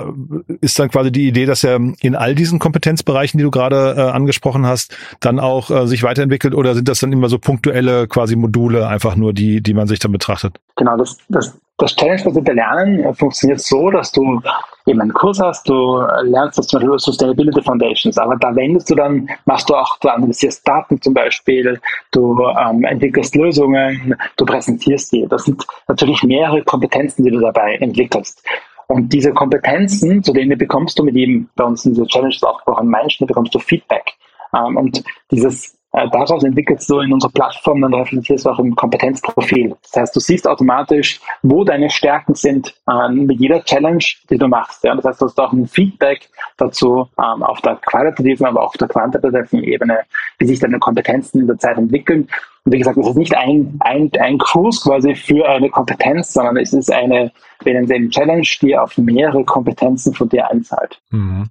ist 0.61 0.79
dann 0.79 0.89
quasi 0.89 1.11
die 1.11 1.27
Idee, 1.27 1.45
dass 1.45 1.65
er 1.65 1.81
in 2.01 2.15
all 2.15 2.37
diesen 2.37 2.61
Kompetenzbereichen, 2.61 3.39
die 3.39 3.43
du 3.43 3.51
gerade 3.51 3.97
äh, 3.97 4.03
angesprochen 4.03 4.67
hast, 4.67 4.97
dann 5.19 5.41
auch 5.41 5.69
äh, 5.69 5.89
sich 5.89 6.05
weiterentwickelt 6.05 6.55
oder 6.55 6.77
sind 6.77 6.87
das 6.87 7.01
dann 7.01 7.13
immer 7.13 7.29
so 7.29 7.41
punktuelle 7.41 8.07
quasi 8.07 8.37
Module, 8.37 8.87
einfach 8.87 9.17
nur 9.17 9.33
die, 9.33 9.63
die 9.63 9.75
man 9.75 9.89
sich 9.89 9.99
dann 9.99 10.13
betrachtet? 10.13 10.61
Genau, 10.77 10.97
das, 10.97 11.19
das, 11.29 11.59
das 11.79 11.95
Challenge-basierte 11.95 12.53
Lernen 12.53 13.15
funktioniert 13.15 13.61
so, 13.61 13.91
dass 13.91 14.11
du 14.11 14.41
eben 14.87 15.01
einen 15.01 15.13
Kurs 15.13 15.41
hast, 15.41 15.69
du 15.69 16.01
lernst 16.23 16.59
das 16.59 16.69
zum 16.69 16.79
Beispiel 16.79 16.89
über 16.89 16.99
Sustainability 16.99 17.61
Foundations, 17.61 18.17
aber 18.17 18.37
da 18.37 18.55
wendest 18.55 18.89
du 18.89 18.95
dann, 18.95 19.29
machst 19.45 19.69
du 19.69 19.75
auch, 19.75 19.99
du 19.99 20.09
analysierst 20.09 20.67
Daten 20.67 21.01
zum 21.03 21.13
Beispiel, 21.13 21.79
du 22.13 22.41
ähm, 22.59 22.85
entwickelst 22.85 23.35
Lösungen, 23.35 24.15
du 24.37 24.47
präsentierst 24.47 25.13
die. 25.13 25.27
Das 25.29 25.45
sind 25.45 25.67
natürlich 25.87 26.23
mehrere 26.23 26.63
Kompetenzen, 26.63 27.25
die 27.25 27.31
du 27.31 27.41
dabei 27.41 27.75
entwickelst. 27.77 28.43
Und 28.89 29.13
diese 29.13 29.33
Kompetenzen, 29.33 30.23
zu 30.23 30.33
denen 30.33 30.57
bekommst 30.57 30.99
du 30.99 31.03
mit 31.03 31.17
jedem, 31.17 31.49
bei 31.57 31.65
uns 31.65 31.85
in 31.85 31.93
dieser 31.93 32.07
Challenge 32.07 32.37
auch 32.43 32.79
an 32.79 32.89
Menschen, 32.89 33.27
bekommst 33.27 33.55
du 33.55 33.59
Feedback. 33.59 34.15
Ähm, 34.55 34.77
und 34.77 35.05
dieses 35.31 35.77
äh, 35.97 36.11
daraus 36.11 36.45
entwickelst 36.45 36.91
du 36.91 37.01
in 37.01 37.11
unserer 37.11 37.33
Plattform, 37.33 37.81
dann 37.81 37.95
reflektierst 37.95 38.45
du 38.45 38.51
auch 38.51 38.59
im 38.59 38.77
Kompetenzprofil. 38.77 39.75
Das 39.83 40.03
heißt, 40.03 40.17
du 40.17 40.21
siehst 40.21 40.47
automatisch, 40.47 41.21
wo 41.43 41.65
deine 41.65 41.89
Stärken 41.89 42.35
sind 42.35 42.75
äh, 42.87 43.09
mit 43.09 43.41
jeder 43.41 43.65
Challenge, 43.65 44.05
die 44.29 44.37
du 44.37 44.47
machst. 44.47 44.85
Ja. 44.85 44.95
Das 44.95 45.07
heißt, 45.07 45.23
du 45.23 45.25
hast 45.25 45.41
auch 45.41 45.55
ein 45.55 45.67
Feedback 45.67 46.29
dazu 46.59 47.09
ähm, 47.19 47.43
auf 47.43 47.63
der 47.63 47.77
qualitativen, 47.77 48.45
aber 48.45 48.61
auch 48.61 48.69
auf 48.69 48.77
der 48.77 48.89
quantitativen 48.89 49.65
Ebene, 49.65 50.01
wie 50.39 50.47
sich 50.47 50.59
deine 50.59 50.79
Kompetenzen 50.79 51.41
in 51.41 51.47
der 51.47 51.57
Zeit 51.57 51.79
entwickeln. 51.79 52.29
Und 52.67 52.73
wie 52.73 52.79
gesagt, 52.79 52.99
es 52.99 53.09
ist 53.09 53.17
nicht 53.17 53.35
ein, 53.35 53.79
ein, 53.81 54.11
ein 54.21 54.37
Kurs 54.37 54.83
quasi 54.83 55.15
für 55.15 55.49
eine 55.49 55.71
Kompetenz, 55.71 56.35
sondern 56.35 56.59
es 56.59 56.75
ist 56.75 56.93
eine, 56.93 57.33
wir 57.63 57.73
nennen 57.73 57.87
sie 57.87 58.11
Challenge, 58.11 58.47
die 58.61 58.77
auf 58.77 58.99
mehrere 58.99 59.45
Kompetenzen 59.45 60.13
von 60.13 60.29
dir 60.29 60.51
einzahlt. 60.51 61.01
Mhm 61.11 61.49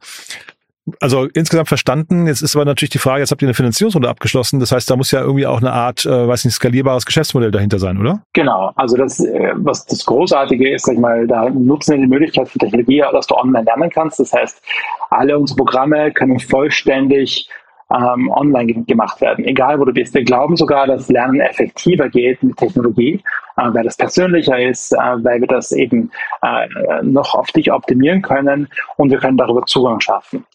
also 0.99 1.25
insgesamt 1.33 1.67
verstanden. 1.67 2.27
Jetzt 2.27 2.41
ist 2.41 2.55
aber 2.55 2.65
natürlich 2.65 2.91
die 2.91 2.99
Frage, 2.99 3.21
jetzt 3.21 3.31
habt 3.31 3.41
ihr 3.41 3.47
eine 3.47 3.53
Finanzierungsrunde 3.53 4.09
abgeschlossen. 4.09 4.59
Das 4.59 4.71
heißt, 4.71 4.89
da 4.89 4.95
muss 4.95 5.11
ja 5.11 5.21
irgendwie 5.21 5.47
auch 5.47 5.59
eine 5.59 5.71
Art, 5.71 6.05
äh, 6.05 6.27
weiß 6.27 6.45
nicht, 6.45 6.53
skalierbares 6.53 7.05
Geschäftsmodell 7.05 7.51
dahinter 7.51 7.79
sein, 7.79 7.97
oder? 7.97 8.21
Genau. 8.33 8.71
Also 8.75 8.95
das, 8.95 9.19
äh, 9.19 9.53
was 9.55 9.85
das 9.85 10.05
Großartige 10.05 10.75
ist, 10.75 10.85
sag 10.85 10.93
ich 10.93 10.99
mal, 10.99 11.27
da 11.27 11.49
nutzen 11.49 11.93
wir 11.93 12.01
die 12.01 12.07
Möglichkeit 12.07 12.47
für 12.49 12.59
Technologie, 12.59 13.03
dass 13.11 13.27
du 13.27 13.35
online 13.35 13.65
lernen 13.65 13.89
kannst. 13.89 14.19
Das 14.19 14.31
heißt, 14.31 14.61
alle 15.09 15.37
unsere 15.37 15.57
Programme 15.57 16.11
können 16.11 16.39
vollständig 16.39 17.49
ähm, 17.91 18.29
online 18.31 18.83
gemacht 18.85 19.21
werden, 19.21 19.45
egal 19.45 19.79
wo 19.79 19.85
du 19.85 19.93
bist. 19.93 20.13
Wir 20.13 20.23
glauben 20.23 20.55
sogar, 20.55 20.87
dass 20.87 21.09
Lernen 21.09 21.39
effektiver 21.39 22.09
geht 22.09 22.41
mit 22.41 22.57
Technologie, 22.57 23.21
äh, 23.57 23.73
weil 23.73 23.83
das 23.83 23.97
persönlicher 23.97 24.59
ist, 24.59 24.93
äh, 24.93 24.97
weil 24.97 25.41
wir 25.41 25.47
das 25.47 25.71
eben 25.71 26.11
äh, 26.41 26.67
noch 27.03 27.33
auf 27.35 27.51
dich 27.51 27.71
optimieren 27.71 28.21
können 28.21 28.67
und 28.97 29.11
wir 29.11 29.19
können 29.19 29.37
darüber 29.37 29.65
Zugang 29.65 29.99
schaffen. 29.99 30.45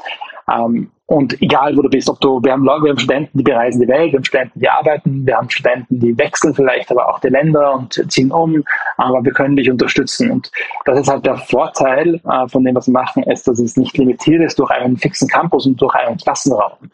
Ähm, 0.50 0.90
und 1.06 1.42
egal, 1.42 1.76
wo 1.76 1.82
du 1.82 1.88
bist, 1.88 2.08
ob 2.08 2.20
du, 2.20 2.40
wir 2.42 2.52
haben 2.52 2.64
Leute, 2.64 2.84
wir 2.84 2.90
haben 2.90 2.98
Studenten, 2.98 3.38
die 3.38 3.42
bereisen 3.42 3.80
die 3.80 3.88
Welt, 3.88 4.12
wir 4.12 4.18
haben 4.18 4.24
Studenten, 4.24 4.60
die 4.60 4.68
arbeiten, 4.68 5.26
wir 5.26 5.36
haben 5.36 5.50
Studenten, 5.50 5.98
die 5.98 6.16
wechseln 6.16 6.54
vielleicht 6.54 6.90
aber 6.92 7.08
auch 7.08 7.18
die 7.18 7.28
Länder 7.28 7.74
und 7.74 8.12
ziehen 8.12 8.30
um, 8.30 8.62
aber 8.96 9.24
wir 9.24 9.32
können 9.32 9.56
dich 9.56 9.68
unterstützen. 9.68 10.30
Und 10.30 10.52
das 10.84 11.00
ist 11.00 11.08
halt 11.08 11.26
der 11.26 11.36
Vorteil 11.36 12.20
äh, 12.24 12.48
von 12.48 12.64
dem, 12.64 12.76
was 12.76 12.86
wir 12.86 12.92
machen, 12.92 13.24
ist, 13.24 13.48
dass 13.48 13.58
es 13.58 13.76
nicht 13.76 13.98
limitiert 13.98 14.42
ist 14.42 14.58
durch 14.58 14.70
einen 14.70 14.96
fixen 14.96 15.26
Campus 15.26 15.66
und 15.66 15.80
durch 15.80 15.94
einen 15.96 16.16
Klassenraum 16.16 16.90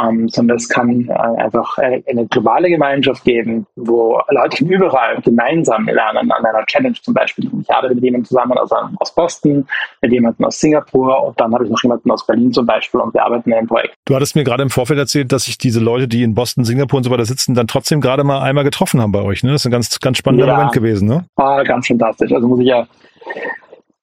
ähm, 0.00 0.28
sondern 0.28 0.56
es 0.56 0.68
kann 0.68 1.08
äh, 1.08 1.12
einfach 1.12 1.78
äh, 1.78 2.02
eine 2.08 2.26
globale 2.26 2.68
Gemeinschaft 2.68 3.24
geben, 3.24 3.66
wo 3.76 4.20
Leute 4.30 4.58
von 4.58 4.68
überall 4.68 5.20
gemeinsam 5.22 5.86
lernen 5.86 6.30
an 6.30 6.44
einer 6.44 6.64
Challenge 6.66 6.96
zum 7.02 7.14
Beispiel. 7.14 7.50
Ich 7.60 7.70
arbeite 7.70 7.94
mit 7.94 8.04
jemandem 8.04 8.26
zusammen 8.26 8.58
aus, 8.58 8.70
aus 8.98 9.14
Boston, 9.14 9.66
mit 10.02 10.12
jemandem 10.12 10.46
aus 10.46 10.60
Singapur 10.60 11.24
und 11.24 11.40
dann 11.40 11.52
habe 11.54 11.64
ich 11.64 11.70
noch 11.70 11.82
jemanden 11.82 12.10
aus 12.10 12.26
Berlin 12.26 12.52
zum 12.52 12.66
Beispiel 12.66 13.00
und 13.00 13.14
wir 13.14 13.22
arbeiten 13.22 13.50
in 13.50 13.58
einem 13.58 13.68
Projekt. 13.68 13.94
Du 14.06 14.14
hattest 14.14 14.36
mir 14.36 14.44
gerade 14.44 14.62
im 14.62 14.70
Vorfeld 14.70 14.98
erzählt, 14.98 15.32
dass 15.32 15.44
sich 15.44 15.58
diese 15.58 15.80
Leute, 15.80 16.08
die 16.08 16.22
in 16.22 16.34
Boston, 16.34 16.64
Singapur 16.64 16.98
und 16.98 17.04
so 17.04 17.10
weiter 17.10 17.24
sitzen, 17.24 17.54
dann 17.54 17.66
trotzdem 17.66 18.00
gerade 18.00 18.24
mal 18.24 18.40
einmal 18.40 18.64
getroffen 18.64 19.00
haben 19.00 19.12
bei 19.12 19.22
euch. 19.22 19.42
Ne? 19.42 19.52
Das 19.52 19.62
ist 19.62 19.66
ein 19.66 19.72
ganz, 19.72 19.98
ganz 20.00 20.18
spannender 20.18 20.46
ja. 20.46 20.54
Moment 20.54 20.72
gewesen. 20.72 21.08
Ne? 21.08 21.24
Ah, 21.36 21.62
ganz 21.62 21.86
fantastisch. 21.86 22.32
Also 22.32 22.46
muss 22.46 22.60
ich 22.60 22.66
ja 22.66 22.86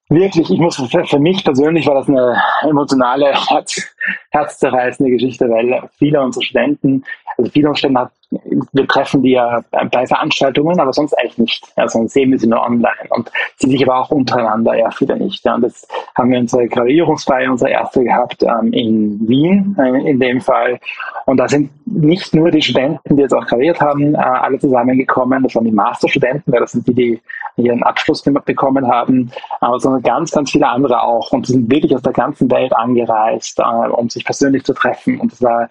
wirklich, 0.09 0.49
ich 0.49 0.59
muss 0.59 0.75
für, 0.75 1.19
mich 1.19 1.43
persönlich 1.43 1.87
war 1.87 1.95
das 1.95 2.07
eine 2.07 2.41
emotionale, 2.61 3.33
herz, 3.49 3.95
herzzerreißende 4.31 5.11
Geschichte, 5.11 5.49
weil 5.49 5.89
viele 5.97 6.21
unserer 6.21 6.43
Studenten, 6.43 7.03
also 7.37 7.51
viele 7.51 7.69
unserer 7.69 7.79
Studenten 7.79 7.97
wir 8.29 8.87
treffen 8.87 9.23
die 9.23 9.31
ja 9.31 9.63
bei 9.71 10.05
Veranstaltungen, 10.05 10.79
aber 10.79 10.93
sonst 10.93 11.13
eigentlich 11.13 11.37
nicht. 11.37 11.63
Also 11.75 12.05
sehen 12.07 12.31
wir 12.31 12.39
sie 12.39 12.47
nur 12.47 12.63
online 12.63 13.09
und 13.09 13.31
sie 13.57 13.69
sich 13.69 13.83
aber 13.83 13.99
auch 13.99 14.11
untereinander 14.11 14.77
ja 14.77 14.89
viele 14.91 15.17
nicht. 15.17 15.43
Ja. 15.45 15.55
Und 15.55 15.61
das 15.61 15.87
haben 16.15 16.31
wir 16.31 16.39
unsere 16.39 16.67
Gravierungsfeier, 16.67 17.51
unsere 17.51 17.71
erste 17.71 18.03
gehabt 18.03 18.43
ähm, 18.43 18.73
in 18.73 19.27
Wien 19.27 19.75
äh, 19.79 20.09
in 20.09 20.19
dem 20.19 20.41
Fall. 20.41 20.79
Und 21.25 21.37
da 21.37 21.47
sind 21.47 21.71
nicht 21.85 22.33
nur 22.35 22.51
die 22.51 22.61
Studenten, 22.61 23.15
die 23.15 23.23
jetzt 23.23 23.33
auch 23.33 23.45
graviert 23.45 23.79
haben, 23.81 24.15
äh, 24.15 24.17
alle 24.17 24.59
zusammengekommen. 24.59 25.43
Das 25.43 25.55
waren 25.55 25.65
die 25.65 25.71
Masterstudenten, 25.71 26.51
weil 26.51 26.61
das 26.61 26.73
sind 26.73 26.87
die, 26.87 26.93
die 26.93 27.21
ihren 27.57 27.83
Abschluss 27.83 28.21
bekommen 28.21 28.87
haben, 28.87 29.31
aber 29.61 29.79
sondern 29.79 30.03
ganz, 30.03 30.31
ganz 30.31 30.51
viele 30.51 30.67
andere 30.67 31.01
auch. 31.01 31.31
Und 31.31 31.47
die 31.47 31.53
sind 31.53 31.71
wirklich 31.71 31.95
aus 31.95 32.01
der 32.01 32.13
ganzen 32.13 32.49
Welt 32.51 32.75
angereist, 32.75 33.59
äh, 33.59 33.63
um 33.63 34.09
sich 34.09 34.25
persönlich 34.25 34.63
zu 34.63 34.73
treffen. 34.73 35.19
Und 35.19 35.31
das 35.31 35.41
war 35.41 35.69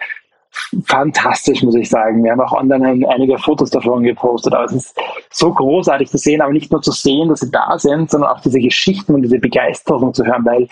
fantastisch, 0.87 1.63
muss 1.63 1.75
ich 1.75 1.89
sagen. 1.89 2.25
Wir 2.25 2.33
haben 2.33 2.41
auch 2.41 2.53
online 2.53 3.09
einige 3.09 3.39
Fotos 3.39 3.71
davon 3.71 4.03
gepostet, 4.03 4.55
aber 4.55 4.65
es 4.65 4.73
ist 4.73 5.01
so 5.31 5.53
großartig 5.53 6.09
zu 6.11 6.19
sehen, 6.19 6.41
aber 6.41 6.53
nicht 6.53 6.71
nur 6.71 6.83
zu 6.83 6.93
sehen, 6.93 7.29
dass 7.29 7.41
sie 7.41 7.51
da 7.51 7.79
sind, 7.79 8.11
sondern 8.11 8.31
auch 8.31 8.41
diese 8.41 8.61
Geschichten 8.61 9.15
und 9.15 9.23
diese 9.23 9.39
Begeisterung 9.39 10.15
zu 10.15 10.25
hören, 10.25 10.45
weil 10.45 10.69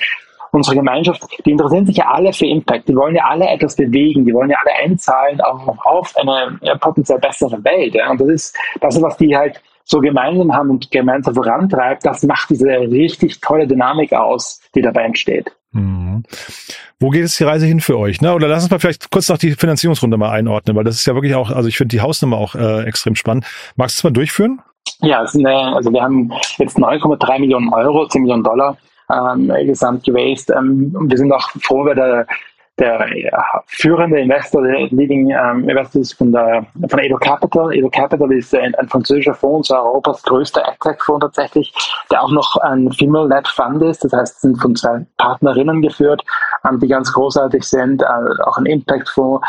unsere 0.53 0.77
Gemeinschaft, 0.77 1.23
die 1.45 1.51
interessieren 1.51 1.87
sich 1.87 1.97
ja 1.97 2.11
alle 2.11 2.33
für 2.33 2.47
Impact, 2.47 2.89
die 2.89 2.95
wollen 2.95 3.17
ja 3.17 3.25
alle 3.25 3.49
etwas 3.49 3.75
bewegen, 3.75 4.25
die 4.25 4.35
wollen 4.35 4.51
ja 4.51 4.59
alle 4.63 4.75
einzahlen 4.85 5.41
auf, 5.41 5.63
auf 5.85 6.15
eine 6.17 6.59
ja, 6.61 6.77
potenziell 6.77 7.19
bessere 7.19 7.63
Welt. 7.65 7.95
Ja. 7.95 8.11
Und 8.11 8.21
das 8.21 8.29
ist 8.29 8.57
das, 8.81 9.01
was 9.01 9.17
die 9.17 9.37
halt 9.37 9.61
so 9.85 10.01
gemeinsam 10.01 10.55
haben 10.55 10.71
und 10.71 10.91
gemeinsam 10.91 11.35
vorantreibt, 11.35 12.05
das 12.05 12.23
macht 12.23 12.51
diese 12.51 12.69
richtig 12.69 13.41
tolle 13.41 13.67
Dynamik 13.67 14.13
aus, 14.13 14.61
die 14.75 14.83
dabei 14.83 15.03
entsteht. 15.03 15.53
Mhm. 15.73 16.23
Wo 17.01 17.11
geht 17.11 17.25
es 17.25 17.37
die 17.37 17.45
Reise 17.45 17.67
hin 17.67 17.81
für 17.81 17.99
euch? 17.99 18.21
Ne? 18.21 18.35
Oder 18.35 18.49
lass 18.49 18.63
uns 18.63 18.71
mal 18.71 18.79
vielleicht 18.79 19.11
kurz 19.11 19.29
noch 19.29 19.39
die 19.39 19.53
Finanzierungsrunde 19.53 20.17
mal 20.17 20.31
einordnen, 20.31 20.77
weil 20.77 20.85
das 20.85 20.97
ist 20.97 21.07
ja 21.07 21.15
wirklich 21.15 21.35
auch, 21.35 21.51
also 21.51 21.69
ich 21.69 21.77
finde 21.77 21.97
die 21.97 22.01
Hausnummer 22.01 22.37
auch 22.37 22.55
äh, 22.55 22.85
extrem 22.85 23.17
spannend. 23.17 23.47
Magst 23.77 23.97
du 23.97 24.01
es 24.01 24.05
mal 24.05 24.13
durchführen? 24.13 24.61
Ja, 25.01 25.25
eine, 25.35 25.77
also 25.77 25.93
wir 25.93 26.03
haben 26.03 26.31
jetzt 26.59 26.77
9,3 26.77 27.41
Millionen 27.41 27.73
Euro, 27.73 28.07
10 28.07 28.23
Millionen 28.23 28.45
Dollar 28.45 28.77
ähm, 29.11 29.53
gesamt 29.67 30.05
gewased. 30.05 30.51
Ähm, 30.51 30.95
wir 31.09 31.17
sind 31.17 31.33
auch 31.33 31.49
froh, 31.63 31.85
weil 31.85 31.95
der 31.95 32.27
der 32.83 33.65
führende 33.67 34.21
Investor, 34.21 34.63
der 34.63 34.89
Leading 34.91 35.31
ähm, 35.31 35.69
Investor 35.69 36.03
ist 36.03 36.15
von 36.15 36.33
der 36.33 36.67
von 36.89 36.99
Edo 36.99 37.17
Capital. 37.17 37.73
Edo 37.73 37.89
Capital 37.89 38.33
ist 38.33 38.55
ein, 38.55 38.75
ein 38.75 38.89
französischer 38.89 39.35
Fonds, 39.35 39.71
Europas 39.71 40.23
größter 40.25 40.67
AdTech-Fonds 40.69 41.25
tatsächlich, 41.27 41.73
der 42.11 42.23
auch 42.23 42.33
noch 42.33 42.57
ein 42.57 42.91
Female-led 42.93 43.47
Fund 43.49 43.83
ist. 43.83 44.05
Das 44.05 44.13
heißt, 44.13 44.41
sind 44.41 44.61
von 44.61 44.75
zwei 44.75 45.07
Partnerinnen 45.19 45.81
geführt, 45.81 46.23
die 46.81 46.89
ganz 46.89 47.13
großartig 47.13 47.63
sind, 47.65 48.03
äh, 48.03 48.07
auch 48.45 48.57
ein 48.59 48.67
Impact-Fonds 48.67 49.47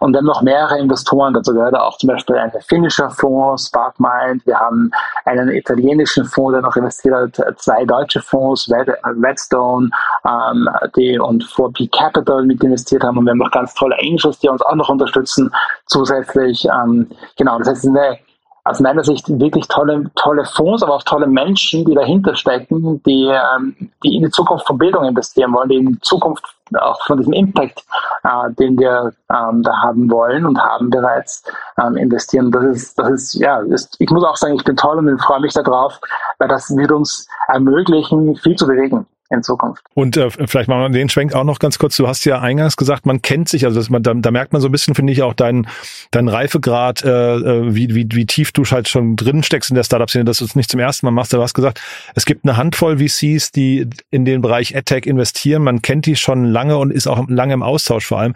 und 0.00 0.12
dann 0.12 0.24
noch 0.24 0.42
mehrere 0.42 0.78
Investoren. 0.78 1.34
Dazu 1.34 1.54
gehört 1.54 1.74
auch 1.76 1.98
zum 1.98 2.08
Beispiel 2.08 2.36
ein 2.36 2.52
finnischer 2.66 3.10
Fonds, 3.10 3.66
Sparkmind. 3.68 4.46
Wir 4.46 4.58
haben 4.58 4.90
einen 5.24 5.50
italienischen 5.50 6.24
Fonds, 6.24 6.52
der 6.54 6.62
noch 6.62 6.76
investiert 6.76 7.38
hat, 7.38 7.60
zwei 7.60 7.84
deutsche 7.84 8.20
Fonds, 8.20 8.70
Redstone 8.70 9.90
ähm, 10.24 10.68
die 10.96 11.18
und 11.18 11.44
4P 11.44 11.90
Capital 11.90 12.44
mit 12.44 12.62
investiert 12.62 13.02
haben 13.02 13.18
und 13.18 13.24
wir 13.24 13.30
haben 13.30 13.38
noch 13.38 13.50
ganz 13.50 13.74
tolle 13.74 13.96
Angels, 13.98 14.38
die 14.38 14.48
uns 14.48 14.62
auch 14.62 14.74
noch 14.74 14.88
unterstützen 14.88 15.50
zusätzlich. 15.86 16.66
Ähm, 16.66 17.08
genau, 17.36 17.58
das 17.58 17.68
heißt, 17.68 17.86
eine 17.86 18.18
aus 18.64 18.80
meiner 18.80 19.04
Sicht 19.04 19.28
wirklich 19.28 19.68
tolle, 19.68 20.10
tolle 20.14 20.44
Fonds, 20.46 20.82
aber 20.82 20.94
auch 20.94 21.02
tolle 21.02 21.26
Menschen, 21.26 21.84
die 21.84 21.94
dahinter 21.94 22.34
stecken, 22.34 23.02
die, 23.04 23.26
ähm, 23.26 23.90
die 24.02 24.16
in 24.16 24.22
die 24.22 24.30
Zukunft 24.30 24.66
von 24.66 24.78
Bildung 24.78 25.04
investieren 25.04 25.52
wollen, 25.52 25.68
die 25.68 25.76
in 25.76 25.86
die 25.88 26.00
Zukunft 26.00 26.44
auch 26.78 27.04
von 27.06 27.18
diesem 27.18 27.32
Impact, 27.32 27.84
äh, 28.24 28.52
den 28.58 28.78
wir 28.78 29.12
ähm, 29.30 29.62
da 29.62 29.82
haben 29.82 30.10
wollen 30.10 30.46
und 30.46 30.58
haben 30.58 30.90
bereits 30.90 31.42
ähm, 31.80 31.96
investieren. 31.96 32.50
Das 32.50 32.64
ist, 32.64 32.98
das 32.98 33.10
ist, 33.10 33.34
ja, 33.34 33.60
ist, 33.60 33.96
ich 33.98 34.10
muss 34.10 34.24
auch 34.24 34.36
sagen, 34.36 34.54
ich 34.54 34.64
bin 34.64 34.76
toll 34.76 34.98
und 34.98 35.22
freue 35.22 35.40
mich 35.40 35.52
darauf, 35.52 36.00
weil 36.38 36.48
das 36.48 36.74
wird 36.76 36.92
uns 36.92 37.28
ermöglichen, 37.48 38.36
viel 38.36 38.56
zu 38.56 38.66
bewegen 38.66 39.06
in 39.30 39.42
Zukunft. 39.42 39.82
Und 39.94 40.16
äh, 40.16 40.30
vielleicht 40.30 40.68
machen 40.68 40.82
wir 40.82 40.88
den 40.90 41.08
Schwenk 41.08 41.34
auch 41.34 41.44
noch 41.44 41.58
ganz 41.58 41.78
kurz. 41.78 41.96
Du 41.96 42.06
hast 42.06 42.24
ja 42.24 42.40
eingangs 42.40 42.76
gesagt, 42.76 43.06
man 43.06 43.22
kennt 43.22 43.48
sich, 43.48 43.64
also 43.64 43.80
man, 43.90 44.02
da, 44.02 44.14
da 44.14 44.30
merkt 44.30 44.52
man 44.52 44.60
so 44.60 44.68
ein 44.68 44.72
bisschen, 44.72 44.94
finde 44.94 45.12
ich, 45.12 45.22
auch 45.22 45.34
deinen 45.34 45.66
dein 46.10 46.28
Reifegrad, 46.28 47.04
äh, 47.04 47.36
äh, 47.36 47.74
wie, 47.74 47.94
wie, 47.94 48.06
wie 48.10 48.26
tief 48.26 48.52
du 48.52 48.64
halt 48.64 48.88
schon 48.88 49.16
drin 49.16 49.42
steckst 49.42 49.70
in 49.70 49.76
der 49.76 49.84
Startup-Szene, 49.84 50.24
dass 50.24 50.38
du 50.38 50.44
es 50.44 50.56
nicht 50.56 50.70
zum 50.70 50.80
ersten 50.80 51.06
Mal 51.06 51.12
machst. 51.12 51.32
Du 51.32 51.40
hast 51.40 51.54
gesagt, 51.54 51.80
es 52.14 52.26
gibt 52.26 52.44
eine 52.44 52.56
Handvoll 52.56 52.98
VCs, 52.98 53.52
die 53.52 53.88
in 54.10 54.24
den 54.24 54.40
Bereich 54.40 54.76
AdTech 54.76 55.06
investieren. 55.06 55.62
Man 55.62 55.82
kennt 55.82 56.06
die 56.06 56.16
schon 56.16 56.44
lange 56.54 56.78
und 56.78 56.90
ist 56.90 57.06
auch 57.06 57.28
lange 57.28 57.52
im 57.52 57.62
Austausch 57.62 58.06
vor 58.06 58.20
allem. 58.20 58.34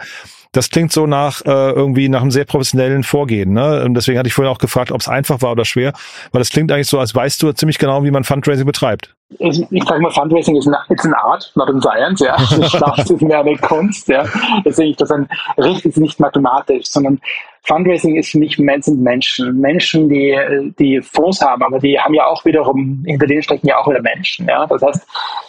Das 0.53 0.71
klingt 0.71 0.93
so 0.93 1.07
nach 1.07 1.43
äh, 1.45 1.71
irgendwie 1.71 2.09
nach 2.09 2.23
einem 2.23 2.31
sehr 2.31 2.45
professionellen 2.45 3.03
Vorgehen. 3.03 3.53
Ne? 3.53 3.85
Und 3.85 3.95
deswegen 3.95 4.19
hatte 4.19 4.29
ich 4.29 4.35
vorhin 4.35 4.53
auch 4.53 4.59
gefragt, 4.59 4.93
ob 4.93 5.01
es 5.01 5.09
einfach 5.09 5.43
war 5.43 5.53
oder 5.53 5.65
schwer, 5.65 5.93
weil 6.33 6.41
das 6.41 6.51
klingt 6.51 6.73
eigentlich 6.73 6.89
so, 6.89 6.99
als 6.99 7.15
weißt 7.15 7.43
du 7.43 7.53
ziemlich 7.53 7.79
genau, 7.79 8.05
wie 8.05 8.11
man 8.11 8.25
Fundraising 8.25 8.67
betreibt. 8.67 9.15
Ich, 9.39 9.63
ich 9.71 9.85
sage 9.85 10.01
mal, 10.01 10.11
Fundraising 10.11 10.57
ist 10.57 10.67
eine, 10.67 10.79
it's 10.89 11.05
an 11.05 11.13
Art, 11.13 11.53
not 11.55 11.69
a 11.69 11.81
science. 11.81 12.21
Ja, 12.21 12.37
es 12.97 13.11
ist 13.11 13.21
mehr 13.21 13.41
eine 13.41 13.57
Kunst. 13.59 14.09
Ja, 14.09 14.25
deswegen 14.65 14.93
ist 14.93 15.01
das 15.01 15.11
ein 15.11 15.29
richtig 15.59 15.97
nicht 15.99 16.19
mathematisch, 16.19 16.87
sondern 16.87 17.21
Fundraising 17.69 18.17
ist 18.17 18.31
für 18.31 18.39
mich 18.39 18.57
sind 18.57 19.03
Menschen, 19.03 19.61
Menschen, 19.61 20.09
die 20.09 20.35
die 20.79 21.03
Fonds 21.03 21.43
haben, 21.43 21.63
aber 21.63 21.79
die 21.79 22.01
haben 22.01 22.15
ja 22.15 22.25
auch 22.25 22.43
wiederum 22.47 23.03
hinter 23.05 23.27
denen 23.27 23.43
stecken 23.43 23.67
ja 23.67 23.79
auch 23.79 23.89
wieder 23.89 24.01
Menschen. 24.01 24.49
Ja, 24.49 24.67
das 24.67 24.81
heißt, 24.81 25.07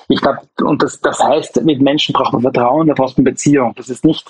ich 0.09 0.19
glaube, 0.19 0.39
und 0.61 0.83
das 0.83 0.99
das 0.99 1.17
heißt, 1.17 1.63
mit 1.63 1.81
Menschen 1.81 2.11
braucht 2.11 2.33
man 2.33 2.41
Vertrauen, 2.41 2.87
da 2.87 2.93
braucht 2.93 3.17
man 3.17 3.23
Beziehung. 3.23 3.73
Das 3.77 3.87
ist 3.87 4.03
nicht 4.03 4.29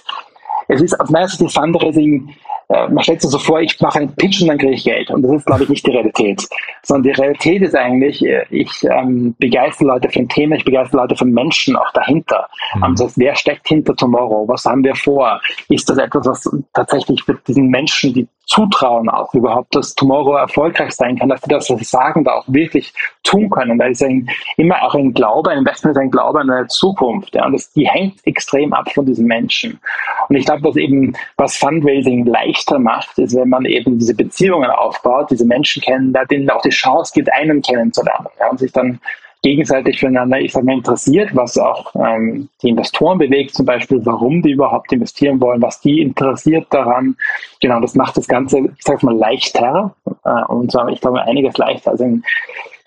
es 0.69 0.81
ist 0.81 0.95
meiner 1.09 1.27
Sicht 1.27 1.51
Fundraising 1.51 2.33
äh, 2.69 2.87
man 2.87 3.03
stellt 3.03 3.21
sich 3.21 3.31
so 3.31 3.39
vor, 3.39 3.59
ich 3.61 3.79
mache 3.81 3.99
einen 3.99 4.15
Pitch 4.15 4.41
und 4.41 4.47
dann 4.47 4.59
kriege 4.59 4.73
ich 4.73 4.83
Geld. 4.83 5.09
Und 5.09 5.23
das 5.23 5.31
ist, 5.31 5.45
glaube 5.45 5.63
ich, 5.63 5.69
nicht 5.69 5.87
die 5.87 5.91
Realität. 5.91 6.47
Sondern 6.83 7.11
die 7.11 7.19
Realität 7.19 7.63
ist 7.63 7.75
eigentlich, 7.75 8.23
äh, 8.23 8.45
ich 8.51 8.83
ähm, 8.83 9.35
begeister 9.39 9.85
Leute 9.85 10.07
für 10.09 10.19
ein 10.19 10.29
Thema, 10.29 10.55
ich 10.55 10.65
begeister 10.65 10.97
Leute 10.97 11.15
für 11.15 11.25
Menschen 11.25 11.75
auch 11.75 11.91
dahinter. 11.93 12.47
Mhm. 12.75 12.95
Das 12.95 13.01
heißt, 13.01 13.17
wer 13.17 13.35
steckt 13.35 13.67
hinter 13.67 13.95
Tomorrow? 13.95 14.47
Was 14.47 14.65
haben 14.65 14.83
wir 14.83 14.95
vor? 14.95 15.41
Ist 15.69 15.89
das 15.89 15.97
etwas, 15.97 16.27
was 16.27 16.49
tatsächlich 16.73 17.23
für 17.23 17.39
diesen 17.47 17.69
Menschen, 17.69 18.13
die 18.13 18.27
zutrauen 18.49 19.09
auch 19.09 19.33
überhaupt, 19.35 19.75
dass 19.75 19.93
Tomorrow 19.93 20.35
erfolgreich 20.35 20.91
sein 20.91 21.17
kann, 21.17 21.29
dass 21.29 21.41
sie 21.41 21.49
das, 21.49 21.69
was 21.69 21.77
sie 21.77 21.85
sagen, 21.85 22.23
da 22.23 22.33
auch 22.33 22.45
wirklich 22.47 22.93
tun 23.23 23.49
können. 23.49 23.77
Weil 23.77 23.91
es 23.91 24.01
ein, 24.01 24.27
immer 24.57 24.81
auch 24.83 24.95
ein 24.95 25.13
Glaube, 25.13 25.51
ein 25.51 25.59
Investment 25.59 25.95
ist 25.95 26.01
ein 26.01 26.11
Glaube 26.11 26.39
an 26.41 26.49
eine 26.49 26.67
Zukunft. 26.67 27.35
Ja, 27.35 27.45
und 27.45 27.53
das, 27.53 27.71
die 27.73 27.87
hängt 27.87 28.25
extrem 28.25 28.73
ab 28.73 28.91
von 28.91 29.05
diesen 29.05 29.27
Menschen. 29.27 29.79
Und 30.27 30.35
ich 30.35 30.45
glaube, 30.45 30.63
was 30.63 30.75
eben, 30.75 31.13
was 31.37 31.57
Fundraising 31.57 32.25
leichter 32.25 32.79
macht, 32.79 33.17
ist, 33.19 33.35
wenn 33.35 33.49
man 33.49 33.65
eben 33.65 33.99
diese 33.99 34.15
Beziehungen 34.15 34.69
aufbaut, 34.71 35.29
diese 35.29 35.45
Menschen 35.45 35.83
kennen, 35.83 36.13
denen 36.31 36.49
auch 36.49 36.61
die 36.61 36.69
Chance 36.69 37.11
gibt, 37.13 37.31
einen 37.31 37.61
kennenzulernen. 37.61 38.27
Ja, 38.39 38.49
und 38.49 38.59
sich 38.59 38.71
dann 38.71 38.99
gegenseitig 39.41 39.99
füreinander, 39.99 40.39
ich 40.39 40.51
sage 40.51 40.65
mal, 40.65 40.73
interessiert, 40.73 41.35
was 41.35 41.57
auch 41.57 41.93
ähm, 41.95 42.49
die 42.61 42.69
Investoren 42.69 43.17
bewegt, 43.17 43.55
zum 43.55 43.65
Beispiel, 43.65 44.05
warum 44.05 44.41
die 44.41 44.51
überhaupt 44.51 44.91
investieren 44.91 45.39
wollen, 45.39 45.61
was 45.61 45.79
die 45.79 46.01
interessiert 46.01 46.67
daran. 46.71 47.15
Genau, 47.61 47.79
das 47.79 47.95
macht 47.95 48.17
das 48.17 48.27
Ganze, 48.27 48.59
ich 48.59 48.83
sage 48.83 49.05
mal, 49.05 49.15
leichter 49.15 49.95
äh, 50.25 50.43
und 50.47 50.71
zwar, 50.71 50.89
ich 50.89 50.99
glaube, 50.99 51.21
einiges 51.21 51.57
leichter. 51.57 51.91
Also 51.91 52.03
ein 52.03 52.23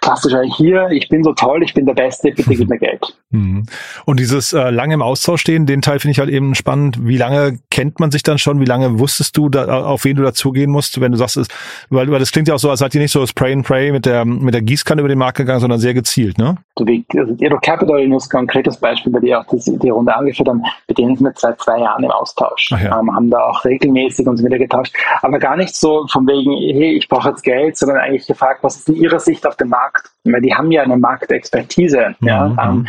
klassischer 0.02 0.42
hier, 0.42 0.88
ich 0.90 1.08
bin 1.08 1.22
so 1.24 1.32
toll, 1.32 1.62
ich 1.62 1.72
bin 1.72 1.86
der 1.86 1.94
Beste, 1.94 2.30
bitte 2.32 2.54
gib 2.54 2.68
mir 2.68 2.78
Geld. 2.78 3.16
Mhm. 3.30 3.64
Und 4.04 4.20
dieses 4.20 4.52
äh, 4.52 4.70
lange 4.70 4.94
im 4.94 5.02
Austausch 5.02 5.40
stehen, 5.40 5.64
den 5.64 5.80
Teil 5.80 6.00
finde 6.00 6.12
ich 6.12 6.18
halt 6.18 6.28
eben 6.28 6.54
spannend. 6.54 7.06
Wie 7.06 7.16
lange 7.16 7.58
kennt 7.70 8.00
man 8.00 8.10
sich 8.10 8.22
dann 8.22 8.38
schon? 8.38 8.60
Wie 8.60 8.66
lange 8.66 8.98
wusstest 8.98 9.36
du, 9.36 9.48
da, 9.48 9.84
auf 9.84 10.04
wen 10.04 10.16
du 10.16 10.22
dazugehen 10.22 10.70
musst, 10.70 11.00
wenn 11.00 11.12
du 11.12 11.18
sagst, 11.18 11.36
es, 11.38 11.48
weil, 11.88 12.10
weil 12.10 12.18
das 12.18 12.32
klingt 12.32 12.48
ja 12.48 12.54
auch 12.54 12.58
so, 12.58 12.68
als 12.68 12.80
seid 12.80 12.94
ihr 12.94 13.00
nicht 13.00 13.12
so 13.12 13.24
Spray 13.26 13.52
and 13.52 13.66
Pray 13.66 13.92
mit 13.92 14.04
der, 14.04 14.24
mit 14.24 14.52
der 14.52 14.62
Gießkanne 14.62 15.00
über 15.00 15.08
den 15.08 15.18
Markt 15.18 15.38
gegangen, 15.38 15.60
sondern 15.60 15.78
sehr 15.78 15.94
gezielt, 15.94 16.36
ne? 16.36 16.56
So 16.76 16.86
wie 16.86 17.04
also 17.16 17.34
Edo 17.38 17.58
Capital, 17.60 18.06
nur 18.08 18.20
ein 18.20 18.28
konkretes 18.28 18.76
Beispiel, 18.76 19.12
bei 19.12 19.20
dir 19.20 19.40
auch 19.40 19.46
die, 19.46 19.78
die 19.78 19.90
Runde 19.90 20.14
angeführt 20.14 20.48
haben, 20.48 20.62
mit 20.88 20.98
denen 20.98 21.16
sind 21.16 21.24
wir 21.24 21.32
seit 21.36 21.60
zwei 21.60 21.78
Jahren 21.78 22.02
im 22.02 22.10
Austausch. 22.10 22.70
Ja. 22.72 22.98
Ähm, 22.98 23.14
haben 23.14 23.30
da 23.30 23.38
auch 23.44 23.64
regelmäßig 23.64 24.26
uns 24.26 24.42
wieder 24.42 24.58
getauscht. 24.58 24.94
Aber 25.20 25.38
gar 25.38 25.56
nicht 25.56 25.74
so 25.74 26.06
von 26.08 26.26
wegen, 26.26 26.52
hey, 26.52 26.96
ich 26.96 27.08
brauche 27.08 27.28
jetzt 27.30 27.42
Geld, 27.42 27.76
sondern 27.76 27.98
eigentlich 27.98 28.26
gefragt, 28.26 28.60
was 28.62 28.76
ist 28.76 28.88
in 28.88 28.96
ihrer 28.96 29.20
Sicht 29.20 29.46
auf 29.46 29.56
dem 29.56 29.68
Markt? 29.68 29.91
Weil 30.24 30.40
die 30.40 30.54
haben 30.54 30.70
ja 30.70 30.82
eine 30.82 30.96
Marktexpertise. 30.96 32.14
Mhm. 32.20 32.28
Ja, 32.28 32.56
ähm, 32.62 32.86